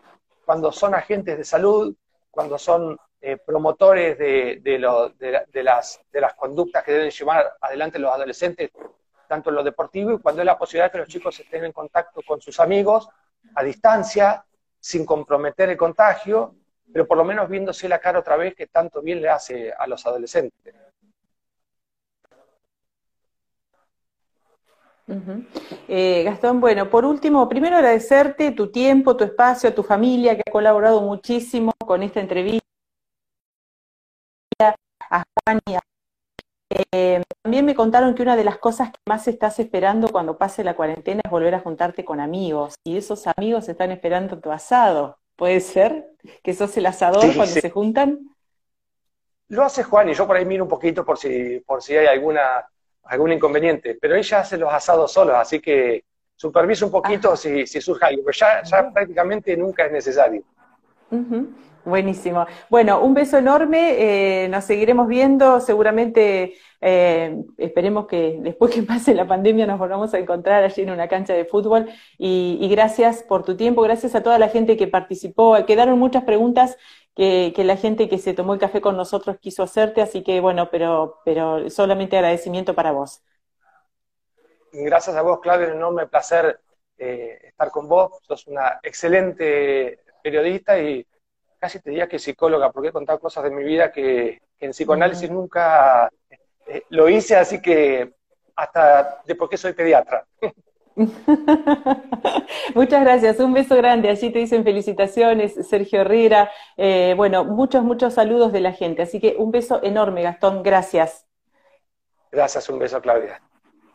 [0.46, 1.96] cuando son agentes de salud,
[2.30, 8.14] cuando son eh, promotores de, de, las, de las conductas que deben llevar adelante los
[8.14, 8.70] adolescentes,
[9.28, 11.72] tanto en lo deportivo y cuando es la posibilidad de que los chicos estén en
[11.72, 13.10] contacto con sus amigos
[13.56, 14.46] a distancia,
[14.80, 16.54] sin comprometer el contagio,
[16.94, 19.88] pero por lo menos viéndose la cara otra vez que tanto bien le hace a
[19.88, 20.76] los adolescentes.
[25.88, 30.52] Eh, Gastón, bueno, por último, primero agradecerte tu tiempo, tu espacio, tu familia que ha
[30.52, 32.66] colaborado muchísimo con esta entrevista,
[35.10, 35.80] a Juan y a...
[36.94, 40.64] Eh, también me contaron que una de las cosas que más estás esperando cuando pase
[40.64, 45.18] la cuarentena es volver a juntarte con amigos, y esos amigos están esperando tu asado.
[45.36, 46.12] ¿Puede ser?
[46.44, 48.36] ¿Que sos el asador cuando se juntan?
[49.48, 52.06] Lo hace Juan y yo por ahí miro un poquito por si, por si hay
[52.06, 52.68] alguna
[53.10, 56.04] algún inconveniente, pero ella hace los asados solos, así que
[56.36, 60.44] supervisa un poquito si, si, surge algo, pero ya, ya prácticamente nunca es necesario.
[61.86, 62.46] Buenísimo.
[62.70, 69.16] Bueno, un beso enorme, eh, nos seguiremos viendo, seguramente eh, esperemos que después que pase
[69.16, 73.24] la pandemia nos volvamos a encontrar allí en una cancha de fútbol y, y gracias
[73.24, 76.78] por tu tiempo, gracias a toda la gente que participó, quedaron muchas preguntas
[77.20, 80.70] que, la gente que se tomó el café con nosotros quiso hacerte, así que bueno,
[80.72, 83.22] pero, pero solamente agradecimiento para vos.
[84.72, 86.62] Gracias a vos, Claudio, un enorme placer
[86.98, 91.06] eh, estar con vos, sos una excelente periodista y
[91.60, 95.30] casi te diría que psicóloga, porque he contado cosas de mi vida que, en psicoanálisis
[95.30, 96.10] nunca
[96.68, 98.14] eh, lo hice, así que
[98.56, 100.26] hasta de por qué soy pediatra.
[102.76, 104.10] Muchas gracias, un beso grande.
[104.10, 106.52] Allí te dicen felicitaciones, Sergio Herrera.
[106.76, 109.04] Eh, bueno, muchos, muchos saludos de la gente.
[109.04, 110.62] Así que un beso enorme, Gastón.
[110.62, 111.26] Gracias.
[112.32, 113.42] Gracias, un beso, Claudia.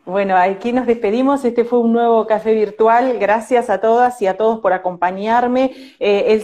[0.07, 1.47] Bueno, aquí nos despedimos.
[1.47, 3.19] Este fue un nuevo café virtual.
[3.19, 5.73] Gracias a todas y a todos por acompañarme.
[5.99, 6.35] Eh,